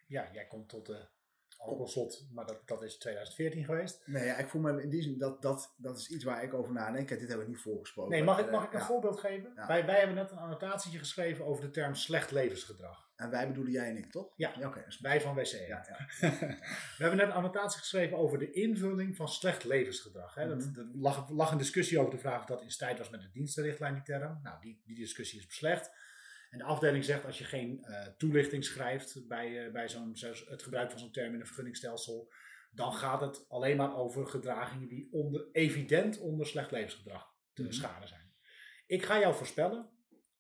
[0.08, 1.08] ja, jij komt tot de
[1.58, 4.02] alcoholslot, maar dat, dat is 2014 geweest.
[4.06, 6.54] Nee, ja, ik voel me in die zin, dat, dat, dat is iets waar ik
[6.54, 7.08] over nadenk.
[7.10, 8.12] Dit hebben we niet voorgesproken.
[8.12, 8.86] Nee, mag ik, Eh, mag ik een ja.
[8.86, 9.52] voorbeeld geven?
[9.56, 9.68] Ja.
[9.68, 13.06] Wij, wij hebben net een annotatietje geschreven over de term slecht levensgedrag.
[13.16, 14.34] En wij bedoelen jij en ik, toch?
[14.36, 14.54] Ja.
[14.64, 14.84] oké.
[14.84, 14.98] goed.
[15.02, 15.46] Wij van WC.
[15.68, 16.06] Ja, ja.
[16.98, 20.36] We hebben net een annotatie geschreven over de invulling van slecht levensgedrag.
[20.36, 20.48] Hè.
[20.48, 20.80] Dat, Mhm.
[20.80, 23.30] er lag, lag een discussie over de vraag of dat in strijd was met de
[23.32, 24.40] dienstenrichtlijn, die term.
[24.44, 25.92] Nou, die, die discussie is beslecht.
[26.58, 30.16] En de afdeling zegt als je geen eh, toelichting schrijft bij, eh, bij zo'n,
[30.50, 32.34] het gebruik van zo'n term in een vergunningstelsel,
[32.72, 37.72] dan gaat het alleen maar over gedragingen die onder, evident onder slecht levensgedrag te Mhm.
[37.72, 38.34] schade zijn.
[38.86, 39.90] Ik ga jou voorspellen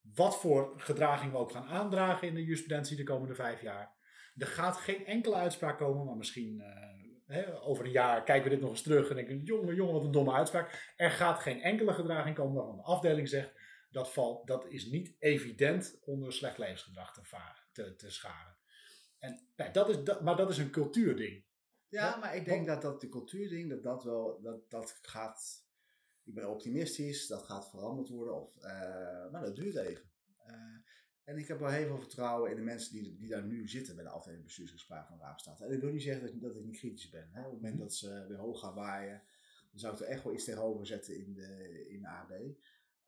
[0.01, 3.95] wat voor gedraging we ook gaan aandragen in de jurisprudentie de komende vijf jaar.
[4.35, 8.49] Er gaat geen enkele uitspraak komen, maar misschien eh, hè, over een jaar kijken we
[8.49, 10.93] dit nog eens terug en denken: jongen, jongen, wat een domme uitspraak.
[10.95, 13.53] Er gaat geen enkele gedraging komen waarvan de afdeling zegt
[13.97, 18.57] dat, valt, dat is niet evident onder slecht levensgedrag te, varen, te, te schaden.
[19.19, 21.45] En, dat is, dat, maar dat is een cultuurding.
[21.87, 25.65] Ja, maar ik denk dat dat de cultuurding, dat dat wel, dat, dat gaat,
[26.23, 30.09] ik ben optimistisch, dat gaat veranderd worden, of, eh, maar dat duurt even.
[30.37, 30.55] Eh,
[31.23, 33.95] en ik heb wel heel veel vertrouwen in de mensen die, die daar nu zitten
[33.95, 35.61] bij de afdeling bestuursgespraak van Raadstaat.
[35.61, 37.29] En ik wil niet zeggen dat ik, dat ik niet kritisch ben.
[37.31, 37.45] Hè.
[37.45, 39.23] Op het moment dat ze weer hoog gaan waaien,
[39.71, 42.31] dan zou ik er echt wel iets tegenover zetten in de, in de AB.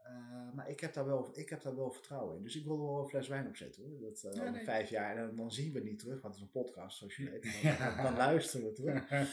[0.04, 2.44] Eh, maar ik heb, daar wel, ik heb daar wel vertrouwen in.
[2.44, 4.00] Dus ik wil er wel een fles wijn op zetten hoor.
[4.00, 4.64] Dat, Ja, nee.
[4.64, 5.16] vijf jaar.
[5.16, 7.30] En dan, dan zien we het niet terug, want het is een podcast, zoals je
[7.30, 7.44] weet.
[8.04, 9.10] Dan, luisteren we terug.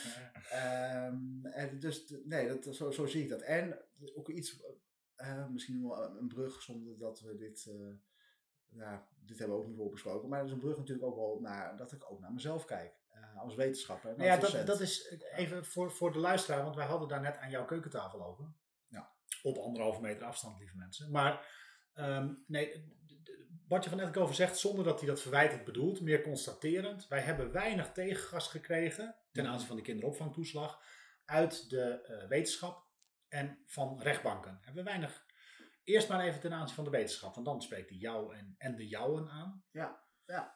[0.50, 3.40] Ehm, en dus, nee, dat, zo, zo zie ik dat.
[3.42, 3.78] En
[4.14, 4.62] ook iets,
[5.14, 7.70] eh, misschien wel een brug, zonder dat we dit,
[8.68, 10.28] ja, dit hebben we ook niet voor besproken.
[10.28, 12.94] Maar dat is een brug natuurlijk ook wel naar, dat ik ook naar mezelf kijk.
[13.36, 14.10] als wetenschapper.
[14.10, 17.20] en Nou ja, dat, dat is even voor, voor de luisteraar, want wij hadden daar
[17.20, 18.44] net aan jouw keukentafel over.
[19.42, 19.50] Ja.
[19.50, 21.10] Op anderhalve meter afstand, lieve mensen.
[21.10, 21.46] Maar
[21.92, 22.94] ehm, nee,
[23.84, 27.08] je van over zegt, zonder dat hij dat verwijtend bedoelt, meer constaterend.
[27.08, 30.82] Wij hebben weinig tegengas gekregen ten aanzien van de kinderopvangtoeslag
[31.24, 32.86] uit de eh, wetenschap
[33.28, 34.58] en van rechtbanken.
[34.60, 35.26] Hebben we weinig.
[35.84, 38.76] Eerst maar even ten aanzien van de wetenschap, want dan spreekt hij jou en, en
[38.76, 39.64] de jouwen aan.
[39.70, 40.04] Ja,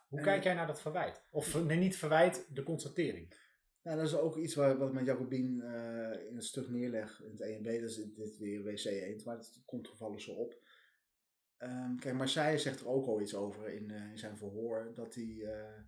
[0.09, 1.27] Hoe En- kijk jij naar dat verwijt?
[1.31, 3.49] Of nee, niet verwijt, de constatering.
[3.83, 7.31] Dat is ook iets waar, wat ik met Jacobien eh, in het stuk neerleg in
[7.31, 7.65] het ENB.
[7.65, 10.59] Dat is dit weer WC 1, maar het komt toevallig zo op.
[11.57, 14.93] Ehm, kijk, Marseille zegt er ook al iets over in, eh, in zijn verhoor.
[14.95, 15.83] Dat hij, eh,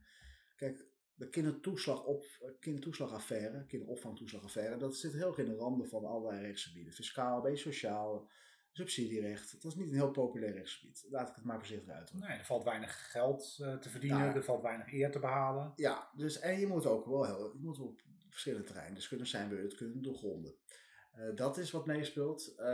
[0.56, 2.24] kijk, de kindertoeslag op,
[2.60, 6.92] kindertoeslagaffaire, kinderopvangtoeslagaffaire, dat zit heel in de randen van allerlei rechtsgebieden.
[6.92, 8.30] Fiscaal, beetje sociaal,
[8.72, 9.62] subsidierecht.
[9.62, 11.06] Dat is niet een heel populair rechtsgebied.
[11.10, 12.28] Laat ik het maar voorzichtig uitdrukken.
[12.28, 15.72] Nee, er valt weinig geld eh, te verdienen, Nou er valt weinig eer te behalen.
[15.76, 19.48] Ja, dus en je moet ook wel heel, je moet op verschillende terreinen deskundig zijn,
[19.48, 20.54] wil je het kunnen doorgronden.
[21.12, 22.64] Eh, dat is wat meespeelt, eh,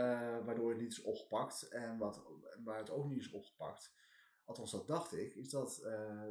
[0.45, 1.67] waardoor het niet is opgepakt.
[1.67, 2.23] En wat,
[2.63, 3.93] waar het ook niet is opgepakt,
[4.45, 5.75] althans dat dacht ik, is dat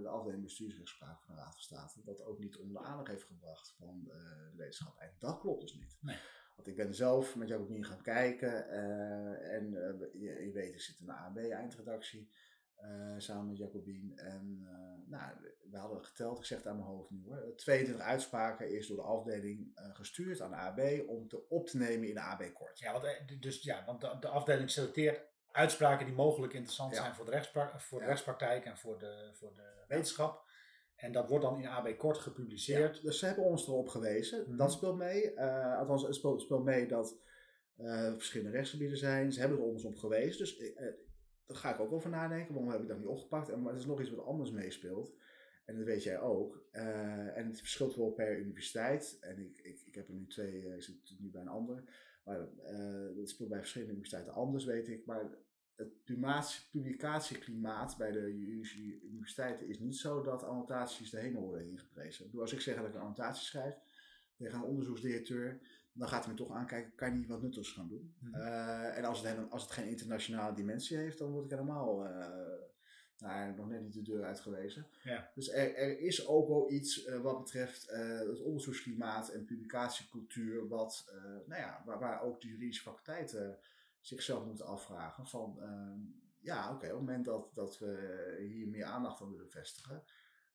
[0.02, 3.24] de afdeling bestuursrechtspraak van de Raad van State dat ook niet onder de aandacht heeft
[3.24, 4.98] gebracht van de wetenschap.
[4.98, 5.96] En dat klopt dus niet.
[6.00, 6.18] Nee.
[6.58, 10.80] Want ik ben zelf met jou gaan kijken eh, en eh, je, je weet, ik
[10.80, 12.30] zit in de AB eindredactie.
[12.74, 14.12] eh, samen met Jacobien.
[14.16, 14.62] En
[15.06, 15.32] nou,
[15.70, 17.52] we hadden geteld, het aan mijn hoofd nu hoor.
[17.56, 22.08] 22 uitspraken is door de afdeling gestuurd aan de AB om te op te nemen
[22.08, 22.78] in de AB-kort.
[22.78, 27.00] Ja, want, dus, ja, want de, de afdeling selecteert uitspraken die mogelijk interessant Ja.
[27.02, 28.10] zijn voor de, rechtspra- voor de Ja.
[28.10, 30.47] rechtspraktijk en voor de, voor de wetenschap.
[30.98, 33.02] En dat wordt dan in AB Kort gepubliceerd.
[33.02, 34.44] Dus ze hebben ons erop gewezen.
[34.46, 34.56] Mhm.
[34.56, 35.34] Dat speelt mee.
[35.34, 37.20] Eh, althans, het speelt, speelt mee dat
[37.76, 39.32] eh, verschillende rechtsgebieden zijn.
[39.32, 40.38] Ze hebben er ons op gewezen.
[40.38, 40.86] Dus eh,
[41.46, 42.54] daar ga ik ook over nadenken.
[42.54, 43.48] Waarom heb ik dat niet opgepakt?
[43.48, 45.16] En maar er is nog iets wat anders meespeelt.
[45.64, 46.66] En dat weet jij ook.
[46.70, 49.16] En het verschilt wel per universiteit.
[49.20, 51.84] En ik, ik, ik heb er nu twee, ik zit nu bij een ander.
[52.24, 52.48] Maar
[53.16, 55.06] dat speelt bij verschillende universiteiten anders, weet ik.
[55.06, 55.30] Maar
[55.78, 58.30] het publicatie- publicatieklimaat bij de
[59.02, 62.20] universiteiten is niet zo dat annotaties de hemel worden ingeprezen.
[62.20, 63.74] Ik bedoel, als ik zeg dat ik een annotatie schrijf
[64.36, 65.60] tegen een onderzoeksdirecteur,
[65.92, 68.14] dan gaat hij me toch aankijken, kan je niet wat nuttigs gaan doen?
[68.18, 68.34] Mhm.
[68.34, 72.28] Eh, en als het, als het geen internationale dimensie heeft, dan word ik helemaal eh,
[73.18, 74.86] nou, nog net niet de deur uitgewezen.
[75.02, 75.30] Ja.
[75.34, 81.12] Dus er, er is ook wel iets eh, wat betreft het onderzoeksklimaat en publicatiecultuur, wat,
[81.46, 83.58] nou ja, waar, waar ook de juridische faculteiten
[84.08, 86.00] zichzelf moeten afvragen van, ehm,
[86.38, 90.04] ja oké, op het moment dat, dat we hier meer aandacht aan willen vestigen,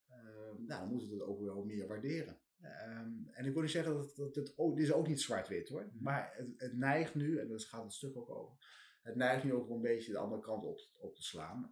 [0.08, 2.38] ehm, nou, dan moeten we het ook wel meer waarderen.
[2.60, 5.68] Ehm, en ik wil niet zeggen dat, dat het ook, dit is ook niet zwart-wit
[5.68, 6.02] hoor, Mhm.
[6.02, 8.56] maar het, het neigt nu, en daar gaat het stuk ook over,
[9.02, 11.70] het neigt nu ook een beetje de andere kant op, op te slaan.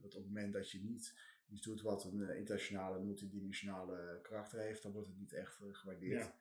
[0.00, 1.14] Dat op het moment dat je niet
[1.48, 5.66] iets doet wat een eh, internationale, multidimensionale karakter heeft, dan wordt het niet echt eh,
[5.70, 6.24] gewaardeerd.
[6.24, 6.34] Ja.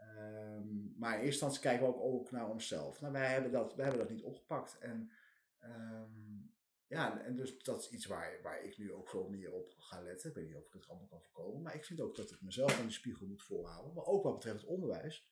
[0.00, 3.00] Ehm, maar in eerste instantie kijken we ook, ook naar onszelf.
[3.00, 4.78] Nou, wij hebben dat, wij hebben dat niet opgepakt.
[4.78, 5.10] En
[5.58, 6.48] ehm,
[6.86, 10.02] Ja, en dus dat is iets waar, waar ik nu ook veel meer op ga
[10.02, 10.28] letten.
[10.28, 11.62] Ik weet niet of ik het allemaal kan voorkomen.
[11.62, 13.94] Maar ik vind ook dat ik mezelf aan die spiegel moet voorhouden.
[13.94, 15.28] Maar ook wat betreft het onderwijs.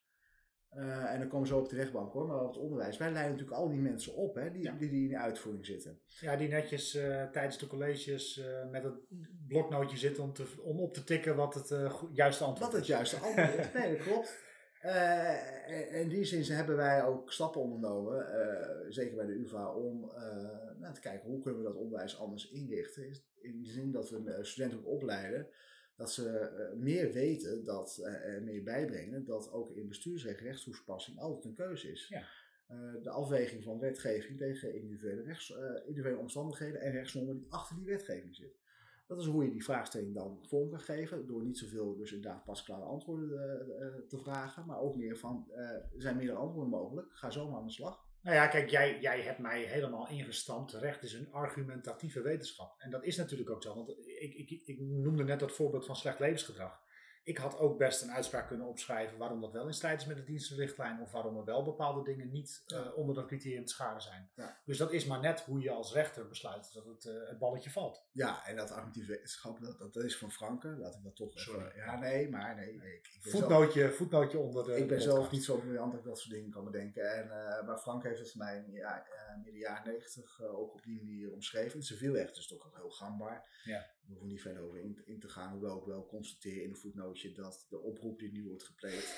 [0.75, 2.97] Uh, en dan komen we zo op de rechtbank hoor, maar op het onderwijs.
[2.97, 6.01] Wij leiden natuurlijk al die mensen op hè, die, die, die in de uitvoering zitten.
[6.07, 9.01] Ja, die netjes uh, tijdens de colleges uh, met een
[9.47, 11.69] bloknootje zitten om, te, om op te tikken wat het
[12.13, 12.79] juiste antwoord is.
[12.79, 14.39] Wat het juiste antwoord is, nee dat klopt.
[15.93, 18.27] in die zin hebben wij ook stappen ondernomen,
[18.93, 20.13] zeker bij de UvA, om
[20.79, 23.23] nou, te kijken hoe kunnen we dat onderwijs anders inrichten.
[23.41, 25.49] In de zin dat we studenten ook opleiden
[25.99, 31.45] dat ze uh, meer weten, dat, uh, meer bijbrengen, dat ook in bestuursrecht rechtstoepassing altijd
[31.45, 32.09] een keuze is.
[32.09, 32.23] Ja.
[32.71, 35.51] Uh, de afweging van wetgeving tegen individuele, rechts,
[35.87, 38.59] individuele omstandigheden en rechtsnormen die achter die wetgeving zit.
[39.09, 42.45] Dat is hoe je die vraagstelling dan vorm kan geven, door niet zoveel dus inderdaad
[42.45, 43.29] pasklare antwoorden
[44.09, 47.67] te vragen, maar ook meer van, er zijn meerdere antwoorden mogelijk, ga zo maar aan
[47.67, 48.07] de slag.
[48.23, 50.73] Nou ja, kijk, jij, jij hebt mij helemaal ingestampt.
[50.73, 52.75] Recht is een argumentatieve wetenschap.
[52.79, 53.75] En dat is natuurlijk ook zo.
[53.75, 56.81] Want ik, ik, ik noemde net dat voorbeeld van slecht levensgedrag.
[57.29, 60.17] Ik had ook best een uitspraak kunnen opschrijven waarom dat wel in strijd is met
[60.17, 61.01] de dienstenrichtlijn.
[61.01, 64.31] Of waarom er wel bepaalde dingen niet uh, onder dat criterium te schade zijn.
[64.35, 64.61] Ja.
[64.65, 67.71] Dus dat is maar net hoe je als rechter besluit dat het, uh, het balletje
[67.71, 68.07] valt.
[68.13, 70.69] Ja, en dat argumentieve wetenschap, dat, dat is van Franke.
[70.69, 71.67] Laat ik dat toch Sorry.
[71.67, 72.77] Even, ja, nee, maar nee.
[72.77, 75.05] nee ik, ik voetnootje, zelf, voetnootje onder de Ik ben podcast.
[75.05, 77.13] zelf niet zo briljant dat ik dat soort dingen kan bedenken.
[77.13, 79.07] En, uh, maar Frank heeft het voor mij in ja,
[79.45, 81.83] midden jaren negentig ook op die manier omschreven.
[81.83, 83.61] Civielrecht is toch ook heel gangbaar.
[83.65, 83.87] Ja.
[84.09, 85.53] We hoeven niet verder over in, in te gaan.
[85.53, 89.15] Hoewel ik wel constateer in een voetnootje dat de oproep die nu wordt gepleegd.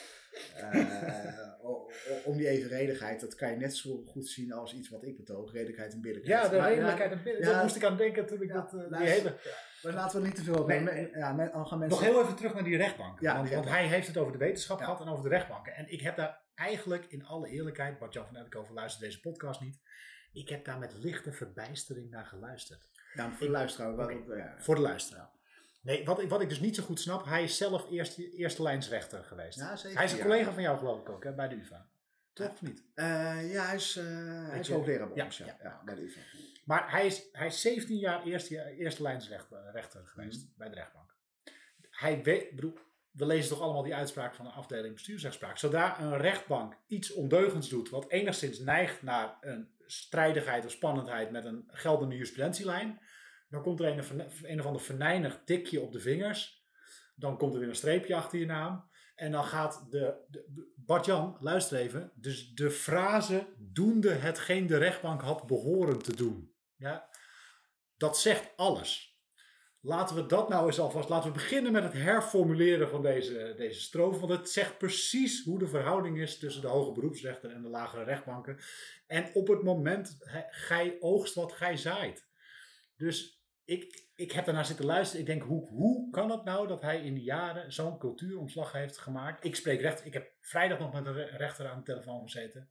[0.75, 5.17] uh, om die evenredigheid, dat kan je net zo goed zien als iets wat ik
[5.17, 5.53] betoog.
[5.53, 6.43] Redelijkheid en billijkheid.
[6.43, 7.45] Ja, de redelijkheid en billijkheid.
[7.45, 8.75] Ja, Daar moest ik aan denken toen ik ja, dat...
[8.75, 9.39] Uh, die hele,
[9.83, 10.83] maar laten we niet te veel over.
[10.83, 11.89] Nee, ja, mensen...
[11.89, 13.21] Nog heel even terug naar die rechtbank.
[13.21, 15.75] Ja, want, want hij heeft het over de wetenschap gehad en over de rechtbanken.
[15.75, 19.81] En ik heb daar eigenlijk in alle eerlijkheid, Bart-Jan van Elkover luistert deze podcast niet.
[20.33, 22.89] Ik heb daar met lichte verbijstering naar geluisterd.
[23.15, 23.93] Voor de luisteraar.
[23.93, 24.23] Okay.
[24.37, 24.55] Ja.
[24.59, 25.31] Voor de luisteraar.
[25.83, 28.63] Nee, wat ik, wat ik dus niet zo goed snap, hij is zelf eerste, eerste
[28.63, 29.59] lijnsrechter geweest.
[29.59, 31.89] Ja, zeker, hij is een collega van jou geloof ik ook, hè, bij de UvA.
[32.33, 32.85] Toch of niet?
[32.95, 36.21] Uh, ja, hij is, uh, hij is hoogleraar bij ons, ja, ja, bij de UvA.
[36.65, 40.53] Maar hij is, hij is 17 jaar eerste, eerste lijnsrechter geweest mm.
[40.57, 41.15] bij de rechtbank.
[41.91, 42.79] Hij weet, bedoel,
[43.11, 45.59] we lezen toch allemaal die uitspraak van de afdeling bestuursrechtspraak.
[45.59, 51.45] Zodra een rechtbank iets ondeugends doet wat enigszins neigt naar een strijdigheid of spannendheid met
[51.45, 53.01] een geldende jurisprudentielijn,
[53.49, 56.65] dan komt er een, een of ander venijnig tikje op de vingers.
[57.15, 58.89] Dan komt er weer een streepje achter je naam.
[59.15, 65.21] En dan gaat de, de Bart-Jan, luister even, dus de frase doende hetgeen de rechtbank
[65.21, 66.55] had behoren te doen.
[66.77, 67.09] Ja,
[67.97, 69.10] dat zegt alles.
[69.83, 73.81] Laten we dat nou eens alvast, laten we beginnen met het herformuleren van deze, deze
[73.81, 74.21] strofe.
[74.21, 78.05] Want het zegt precies hoe de verhouding is tussen de hoge beroepsrechter en de lagere
[78.05, 78.59] rechtbanken.
[79.07, 80.17] En op het moment,
[80.51, 82.29] gij oogst wat gij zaait.
[82.97, 85.21] Dus ik, ik heb daarnaar zitten luisteren.
[85.21, 88.99] Ik denk, hoe, hoe kan het nou dat hij in de jaren zo'n cultuuromslag heeft
[88.99, 89.45] gemaakt?
[89.45, 90.05] Ik spreek recht.
[90.05, 92.71] Ik heb vrijdag nog met een rechter aan de telefoon gezeten.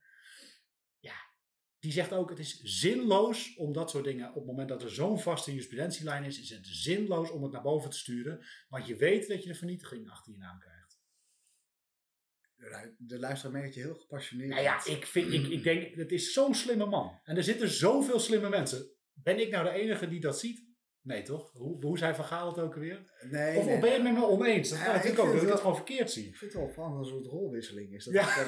[1.80, 4.92] Die zegt ook, het is zinloos om dat soort dingen, op het moment dat er
[4.92, 8.46] zo'n vaste jurisprudentielijn is, is het zinloos om het naar boven te sturen.
[8.68, 10.78] Want je weet dat je de vernietiging achter je naam krijgt.
[12.98, 14.50] De luisteraar merkt je heel gepassioneerd.
[14.50, 17.20] Nou ja, ik, vind, ik, ik denk, het is zo'n slimme man.
[17.24, 18.92] En er zitten zoveel slimme mensen.
[19.14, 20.68] Ben ik nou de enige die dat ziet?
[21.02, 21.52] Nee, toch?
[21.52, 23.12] Hoe, hoe zei Van Gaal het ook weer?
[23.30, 23.80] Nee, of, nee.
[23.80, 24.70] ben je het met me oneens?
[24.70, 26.28] Dat ja, ik ook, dat ik het gewoon verkeerd zie.
[26.28, 28.06] Ik vind het wel van een soort rolwisseling is.
[28.06, 28.44] Dat, ja.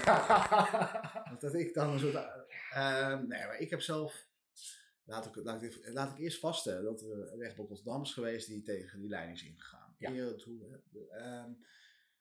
[1.30, 2.41] dat, dat, ik dan een soort...
[2.74, 4.30] Uh, nee, maar ik heb zelf...
[5.04, 8.62] Laat ik, laat, ik, laat ik eerst vaststellen dat er rechtbank Rotterdam is geweest die
[8.62, 9.96] tegen die leiding is ingegaan.
[9.98, 10.12] Ja.
[10.12, 11.46] uh,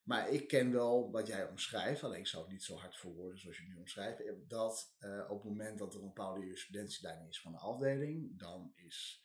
[0.02, 3.38] maar ik ken wel wat jij omschrijft, alleen ik zou het niet zo hard verwoorden
[3.38, 4.22] zoals je nu omschrijft.
[4.48, 8.72] Dat uh, op het moment dat er een bepaalde jurisprudentielijn is van de afdeling, dan
[8.74, 9.24] is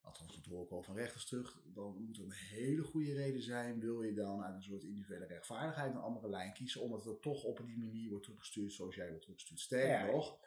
[0.00, 3.42] althans dat hoor ik al van rechters terug, dan moet er een hele goede reden
[3.42, 7.22] zijn, wil je dan uit een soort individuele rechtvaardigheid een andere lijn kiezen, omdat het
[7.22, 9.60] toch op die manier wordt teruggestuurd zoals jij wordt teruggestuurd.
[9.60, 10.12] Sterker ja.
[10.12, 10.38] nog,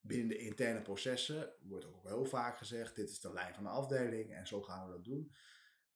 [0.00, 3.70] binnen de interne processen wordt ook heel vaak gezegd, dit is de lijn van de
[3.70, 5.32] afdeling en zo gaan we dat doen.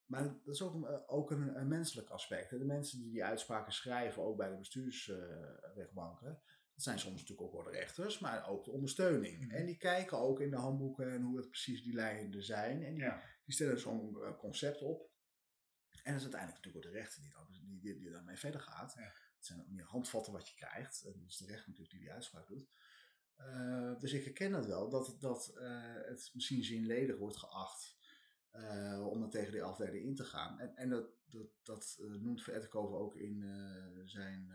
[0.07, 2.51] Maar dat is ook een, ook een, een menselijk aspect.
[2.51, 6.43] De mensen die die uitspraken schrijven, ook bij de bestuursrechtbanken,
[6.75, 9.37] dat zijn soms natuurlijk ook wel de rechters, maar ook de ondersteuning.
[9.37, 9.59] Mm -hmm.
[9.59, 12.83] En die kijken ook in de handboeken en hoe het precies die lijnen zijn.
[12.83, 13.23] En die, ja.
[13.45, 15.11] die stellen zo'n uh, concept op.
[16.03, 18.61] En dat is uiteindelijk natuurlijk ook de rechter die, dan, die, die, die daarmee verder
[18.61, 18.95] gaat.
[18.95, 19.03] Ja.
[19.37, 21.03] Het zijn ook meer handvatten wat je krijgt.
[21.05, 22.69] En dat is de rechter natuurlijk die die uitspraak doet.
[23.39, 28.01] Uh, dus ik herken het wel, dat, dat uh, het misschien zinledig wordt geacht
[29.11, 30.61] om dan tegen die afdeling in te gaan.
[30.61, 33.43] En, en dat, dat, dat noemt Veretkoven ook in
[34.05, 34.53] zijn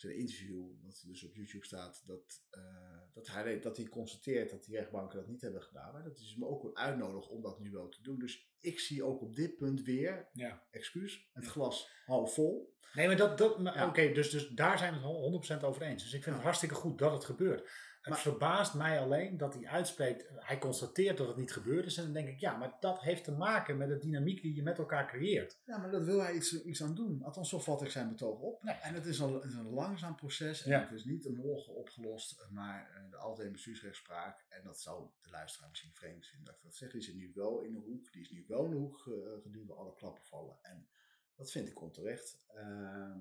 [0.00, 4.64] zijn interview, wat dus op YouTube staat, dat, uh, dat, hij, dat hij constateert dat
[4.64, 5.92] die rechtbanken dat niet hebben gedaan.
[5.92, 8.18] Maar dat is hem ook uitnodigt om dat nu wel te doen.
[8.18, 10.66] Dus ik zie ook op dit punt weer, ja.
[10.70, 12.74] excuus, het glas half vol.
[12.92, 16.02] Nee, maar dat, dat oké, dus, dus daar zijn we het 100% over eens.
[16.02, 17.70] Dus ik vind het hartstikke goed dat het gebeurt.
[18.06, 21.96] Het maar, verbaast mij alleen dat hij uitspreekt, hij constateert dat het niet gebeurd is.
[21.96, 24.62] En dan denk ik, ja, maar dat heeft te maken met de dynamiek die je
[24.62, 25.60] met elkaar creëert.
[25.64, 27.22] Ja, maar dat wil hij iets, iets aan doen.
[27.22, 28.62] Althans, zo vat ik zijn betoog op.
[28.62, 28.74] Nee.
[28.74, 30.62] En het is, het is een langzaam proces.
[30.62, 34.44] En het is niet een morgen opgelost, maar uh, de algemene bestuursrechtspraak.
[34.48, 36.92] En dat zou de luisteraar misschien vreemd vinden dat ik dat zeg.
[36.92, 38.12] Die zit nu wel in de hoek.
[38.12, 40.58] Die is nu wel in de hoek uh, geduwd alle klappen vallen.
[40.62, 40.88] En
[41.34, 42.46] dat vind ik onterecht.
[42.56, 43.16] Uh,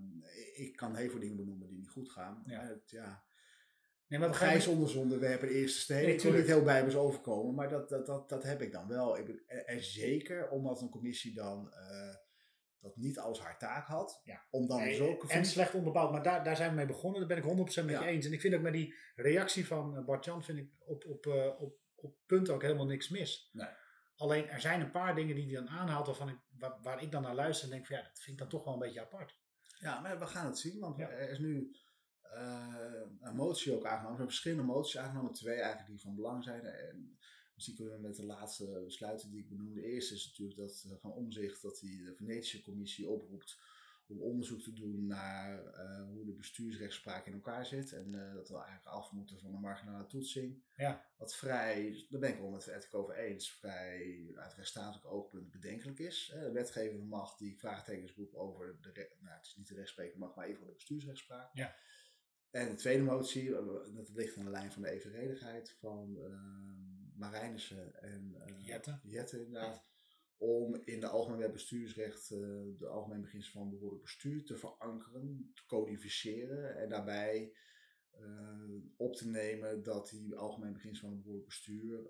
[0.53, 2.43] ik kan heel veel dingen benoemen die niet goed gaan.
[2.45, 2.61] Ja.
[2.61, 3.23] Het, ja
[4.07, 6.09] Nee, maar Gijs onder we hebben de eerste steen.
[6.09, 9.17] Ik wil niet heel bijbels overkomen, maar dat, dat, dat, dat heb ik dan wel.
[9.17, 12.15] Ik, en, zeker omdat een commissie dan uh,
[12.79, 14.21] dat niet als haar taak had.
[14.23, 14.45] Ja.
[14.49, 17.19] Om dan nee, zulke en slecht onderbouwd, maar daar, daar zijn we mee begonnen.
[17.19, 18.25] Daar ben ik 100% met je eens.
[18.25, 21.77] En ik vind ook met die reactie van Bart-Jan vind ik op, op, uh, op,
[21.95, 23.49] op punt ook helemaal niks mis.
[23.53, 23.67] Nee.
[24.15, 27.11] Alleen er zijn een paar dingen die hij dan aanhaalt waarvan ik, waar, waar, ik
[27.11, 29.01] dan naar luister en denk van ja, dat vind ik dan toch wel een beetje
[29.01, 29.37] apart.
[29.79, 31.09] Ja, maar we gaan het zien, want ja.
[31.09, 31.75] er is nu
[33.21, 34.01] een motie ook aangenomen.
[34.01, 36.65] We hebben verschillende moties aangenomen, twee eigenlijk die van belang zijn.
[36.65, 37.17] En
[37.53, 39.81] misschien kunnen we met de laatste besluiten die ik benoemde.
[39.81, 43.57] De eerste is natuurlijk dat van omzicht dat die de Venetische Commissie oproept
[44.07, 47.93] om onderzoek te doen naar uh, hoe de bestuursrechtspraak in elkaar zit.
[47.93, 50.63] En uh, dat we eigenlijk af moeten van de marginale toetsing.
[50.75, 51.05] Ja.
[51.17, 55.99] Wat vrij, daar ben ik wel met het over eens, vrij uit rechtsstatelijk oogpunt bedenkelijk
[55.99, 56.31] is.
[56.33, 60.35] De wetgevende macht die vraagtekens roept over de, nou het is niet de rechtspreken mag,
[60.35, 61.49] maar even de bestuursrechtspraak.
[61.53, 61.75] Ja.
[62.55, 63.51] En de tweede motie,
[63.93, 66.25] dat ligt aan de lijn van de evenredigheid van uh,
[67.15, 68.99] Marijnissen en Jette.
[69.03, 69.83] Jette inderdaad.
[70.37, 72.39] Om in de algemeen bestuursrecht uh,
[72.77, 77.53] de algemeen beginsel van behoorlijk bestuur te verankeren, te codificeren en daarbij
[78.97, 82.03] op te nemen dat die algemeen beginsel van behoorlijk bestuur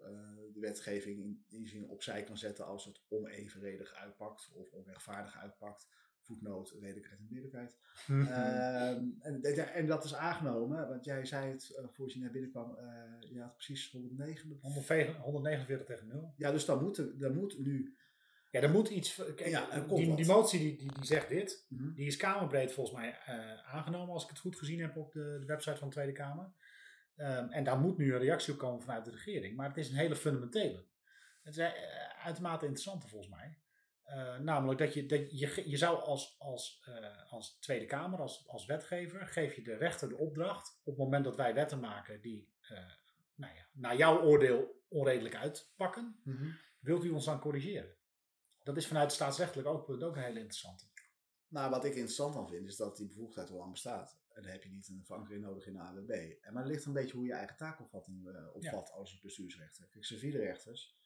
[0.53, 5.87] de wetgeving in die zin opzij kan zetten als het onevenredig uitpakt of onrechtvaardig uitpakt
[6.25, 7.77] voetnoot, redelijkheid en billijkheid.
[8.07, 9.41] uh, en,
[9.73, 13.31] en, dat is aangenomen, want jij zei het uh, voor je naar binnen kwam, uh,
[13.31, 14.59] je had precies 109.
[15.21, 16.33] 149 tegen 0.
[16.37, 17.95] Ja, dus dan moet, er, dan moet nu...
[18.51, 19.15] Ja, er moet iets...
[19.15, 21.93] Kijk, ja, die, die, motie die, die, die zegt dit, mm -hmm.
[21.93, 23.17] die is kamerbreed volgens mij
[23.65, 26.51] aangenomen, als ik het goed gezien heb op de, de website van de Tweede Kamer.
[27.17, 29.55] Um, en daar moet nu een reactie op komen vanuit de regering.
[29.55, 30.85] Maar het is een hele fundamentele.
[31.41, 31.71] Het is
[32.23, 33.57] uitermate interessante volgens mij.
[34.07, 38.47] Uh, namelijk dat je, dat je, je zou als, als, uh, als Tweede Kamer, als,
[38.47, 42.21] als wetgever, geef je de rechter de opdracht op het moment dat wij wetten maken
[42.21, 42.77] die uh,
[43.35, 46.57] nou ja, naar jouw oordeel onredelijk uitpakken, mm -hmm.
[46.79, 47.95] wilt u ons dan corrigeren?
[48.63, 50.85] Dat is vanuit staatsrechtelijk ook, ook een hele interessante.
[51.47, 54.19] Nou, wat ik interessant aan vind, is dat die bevoegdheid al lang bestaat.
[54.33, 56.09] En dan heb je niet een verankering nodig in de AWB.
[56.41, 58.93] En maar het ligt een beetje hoe je eigen taakopvatting opvat ja.
[58.93, 59.87] als bestuursrechter.
[59.87, 60.97] Kijk, civiele rechters,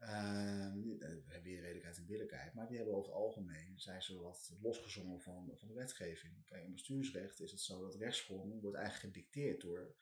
[0.00, 4.20] uh, we hebben weer redelijkheid en billijkheid, maar die hebben over het algemeen, zijn ze
[4.20, 6.44] wat losgezongen van, van de wetgeving.
[6.46, 9.94] Kijk, in bestuursrecht is het zo dat rechtsvorming wordt eigenlijk gedicteerd door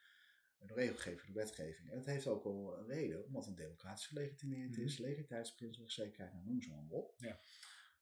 [0.58, 1.90] de regelgeving, de wetgeving.
[1.90, 5.06] En dat heeft ook wel een reden, omdat het democratisch gelegitimeerd is, mm -hmm.
[5.06, 7.14] legaliteitsbeginsel, zekerheid, nou, noem ze maar op.
[7.16, 7.40] Ja.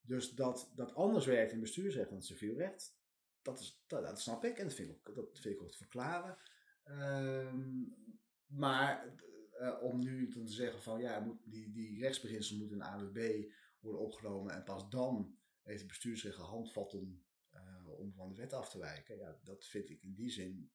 [0.00, 2.96] Dus dat dat anders werkt in bestuursrecht dan civiel recht,
[3.42, 5.70] dat, is, dat, dat, snap ik en dat vind ik ook, dat vind ik ook
[5.70, 6.38] te verklaren.
[6.84, 7.94] Um,
[8.46, 9.14] maar
[9.60, 13.50] uh, om nu te zeggen van ja, moet, die, die rechtsbeginselen moeten in de AWB
[13.78, 18.70] worden opgenomen en pas dan heeft het bestuursrecht handvatten uh, om van de wet af
[18.70, 19.18] te wijken.
[19.18, 20.70] Ja, dat vind ik in die zin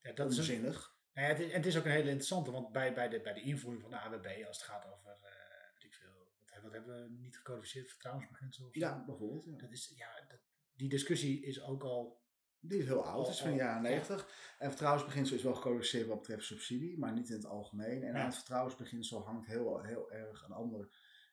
[0.00, 0.76] ja, dat onzinnig.
[0.76, 3.20] Is een, nou ja, het, het, is ook een hele interessante, want bij, bij, de,
[3.20, 5.28] bij de invoering van de AWB, als het gaat over, uh,
[5.74, 8.68] weet ik veel, wat, wat hebben we niet gecodificeerd, vertrouwensbeginsel?
[8.72, 9.44] Ja, bijvoorbeeld.
[9.44, 9.56] Ja.
[9.56, 10.40] Dat is, ja, dat,
[10.72, 12.24] die discussie is ook al
[12.68, 14.54] die is heel oud, is van de jaren 90.
[14.58, 18.02] En vertrouwensbeginsel is wel gecodificeerd wat betreft subsidie, maar niet in het algemeen.
[18.02, 20.88] En aan het vertrouwensbeginsel hangt heel, heel erg een ander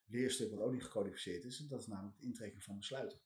[0.05, 1.59] leerstuk wat ook niet gecodificeerd is.
[1.59, 3.19] En dat is namelijk het intrekken van besluiten.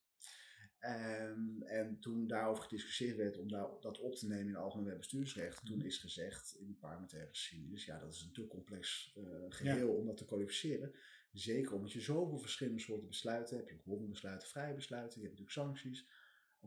[0.79, 4.97] En, en toen daarover gediscussieerd werd om daar, dat op te nemen in het algemeen
[4.97, 9.23] bestuursrecht, toen is gezegd in de parlementaire geschiedenis, ja dat is een te complex uh,
[9.49, 9.93] geheel ja.
[9.93, 10.93] om dat te codificeren.
[11.31, 13.69] Zeker omdat je zoveel verschillende soorten besluiten hebt.
[13.69, 16.07] Je hebt besluiten, vrije besluiten, je hebt natuurlijk sancties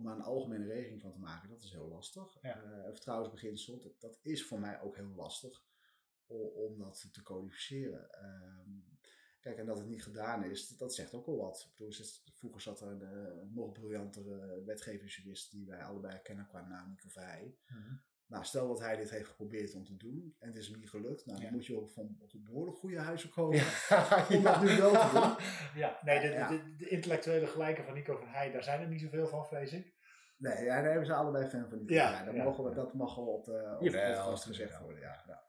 [0.00, 2.38] om daar een algemene regeling van te maken, dat is heel lastig.
[2.42, 2.62] Ja.
[2.62, 5.64] Uh, vertrouwensbeginsel, dat, dat, is voor mij ook heel lastig
[6.26, 8.24] om, om dat te codificeren.
[8.24, 8.98] Um,
[9.40, 11.72] kijk, en dat het niet gedaan is, dat, dat zegt ook al wat.
[11.76, 11.92] Bedoel,
[12.32, 17.08] vroeger zat er een, een nog briljantere wetgevingsjurist die wij allebei kennen qua naam, Nico
[17.08, 17.56] Verheij.
[17.66, 18.02] Mm -hmm.
[18.30, 20.90] Nou, stel dat hij dit heeft geprobeerd om te doen en het is hem niet
[20.90, 21.26] gelukt.
[21.26, 21.52] Nou, dan ja.
[21.54, 24.26] moet je ook van op behoorlijk goede huizen komen ja.
[24.36, 25.46] om dat nu wel te doen.
[25.82, 28.88] Ja, nee, de, de, de, de intellectuele gelijken van Nico van Heij, daar zijn er
[28.88, 29.94] niet zoveel van, vrees ik.
[30.36, 32.74] Nee, ja, daar hebben ze allebei fan van die Ja, ja, dat, ja, mogen we,
[32.74, 35.00] dat mag wel op de, op podcast gezegd worden.
[35.00, 35.40] Ja, nou,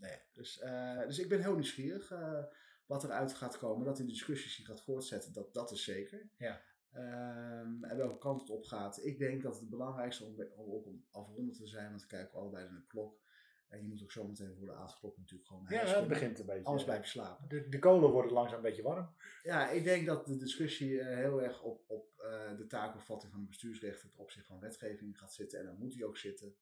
[0.00, 0.18] nee.
[0.32, 2.42] dus, eh, dus ik ben heel nieuwsgierig eh,
[2.86, 3.84] wat eruit gaat komen.
[3.86, 6.30] Dat die discussies zich gaat voortzetten, dat, dat is zeker.
[6.36, 6.60] Ja.
[6.92, 9.04] Ehm, en welke kant het op gaat.
[9.04, 12.38] Ik denk dat het belangrijkste om, om ook om afronden te zijn, want we kijken
[12.38, 13.20] allebei naar de klok.
[13.68, 16.46] En je moet ook zo meteen voor de avondklok natuurlijk gewoon Ja, het begint een
[16.46, 16.64] beetje.
[16.64, 17.48] Anders blijf je slapen.
[17.48, 19.14] De, de kolen worden langzaam een beetje warm.
[19.42, 23.40] Ja, ik denk dat de discussie eh, heel erg op, op eh, de taakopvatting van
[23.40, 25.58] de bestuursrechter ten opzichte van wetgeving gaat zitten.
[25.58, 26.56] En dan moet die ook zitten.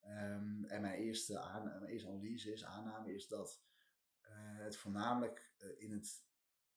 [0.00, 3.62] Ehm, en mijn eerste, aan, mijn eerste analyse is, aanname is dat
[4.20, 6.25] eh, het voornamelijk in, het,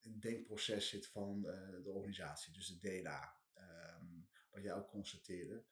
[0.01, 3.33] het denkproces zit van eh, de organisatie, dus de DNA.
[3.53, 4.05] Ehm,
[4.51, 5.63] wat jij ook constateerde.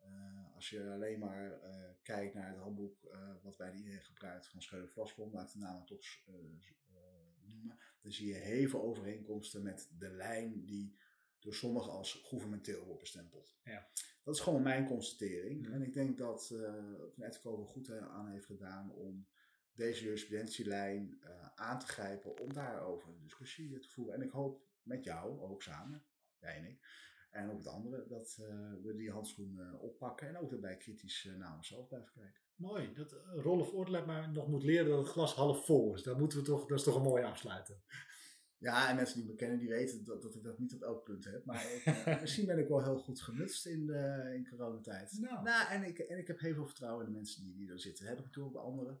[0.00, 4.48] Eh, als je alleen maar eh, kijkt naar het handboek eh, wat de ING gebruikt
[4.48, 6.04] van Scheuder Vlaskom, laat ik de naam toch
[7.44, 10.98] noemen, dan zie je heel veel overeenkomsten met de lijn die
[11.38, 13.58] door sommigen als gouvernementeel wordt bestempeld.
[13.64, 13.88] Ja.
[14.24, 15.62] Dat is gewoon mijn constatering.
[15.62, 15.72] Mhm.
[15.72, 16.74] En ik denk dat uh,
[17.14, 19.28] Van Ettenkoven goed aan heeft gedaan om
[19.74, 24.14] deze jurisprudentielijn uh, aan te grijpen om daarover een discussie te voeren.
[24.14, 26.04] En ik hoop met jou, ook samen,
[26.38, 26.78] jij en ik,
[27.30, 28.46] en ook met anderen, dat uh,
[28.82, 32.40] we die handschoen uh, oppakken en ook daarbij kritisch naar onszelf blijven kijken.
[32.54, 32.92] Mooi.
[32.94, 36.02] Dat Rolf Oortlet maar nog moet leren dat het glas half vol is.
[36.02, 37.82] Dat, moeten we toch, dat is toch een mooie afsluiten.
[38.58, 41.04] Ja, en mensen die me kennen, die weten dat, dat ik dat niet op elk
[41.04, 41.44] punt heb.
[41.44, 45.18] Maar ik, misschien ben ik wel heel goed gemutst in, de, in coronatijd.
[45.20, 45.42] Nou.
[45.42, 47.80] nou en, ik, en ik heb heel veel vertrouwen in de mensen die, die er
[47.80, 48.06] zitten.
[48.06, 49.00] Heb ik natuurlijk bij anderen.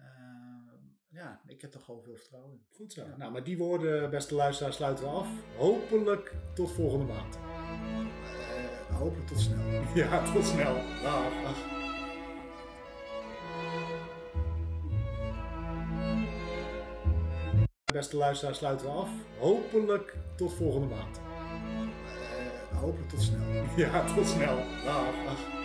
[0.00, 0.72] Uh,
[1.08, 2.64] ja, ik heb er gewoon veel vertrouwen in.
[2.68, 3.02] Goed zo.
[3.04, 3.16] Ja.
[3.16, 5.28] Nou, met die woorden, beste luisteraars, sluiten we af.
[5.56, 7.36] Hopelijk tot volgende maand.
[7.36, 9.82] Uh, hopelijk tot snel.
[9.94, 10.74] Ja, tot snel.
[11.02, 11.42] Dag.
[11.42, 11.78] Dag.
[17.92, 19.10] Beste luisteraars, sluiten we af.
[19.38, 21.20] Hopelijk tot volgende maand.
[22.72, 23.64] Uh, hopelijk tot snel.
[23.76, 24.56] Ja, tot snel.
[24.84, 25.24] Dag.
[25.24, 25.59] Dag.